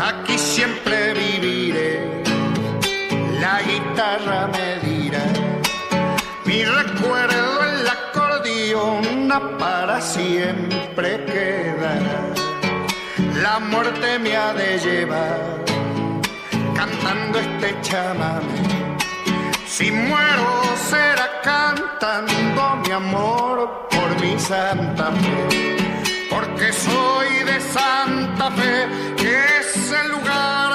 Aquí 0.09 0.37
siempre 0.37 1.15
viviré, 1.15 2.23
la 3.41 3.63
guitarra 3.63 4.49
me 4.49 4.77
dirá, 4.87 5.25
mi 6.45 6.65
recuerdo 6.65 7.65
en 7.65 7.85
la 7.85 7.93
acordeona 7.93 9.57
para 9.59 10.01
siempre 10.01 11.25
quedará. 11.27 12.35
La 13.43 13.61
muerte 13.61 14.19
me 14.19 14.37
ha 14.37 14.53
de 14.53 14.79
llevar 14.79 15.65
cantando 16.75 17.39
este 17.39 17.81
chamamé. 17.83 18.67
Si 19.67 19.93
muero 19.93 20.63
será 20.89 21.29
cantando 21.43 22.56
amor 22.97 23.89
por 23.91 24.21
mi 24.23 24.39
Santa 24.39 25.13
Fe, 25.13 25.77
porque 26.31 26.73
soy 26.73 27.45
de 27.45 27.61
Santa 27.61 28.51
Fe, 28.53 29.15
que 29.17 29.59
es 29.61 29.93
el 29.93 30.13
lugar 30.13 30.66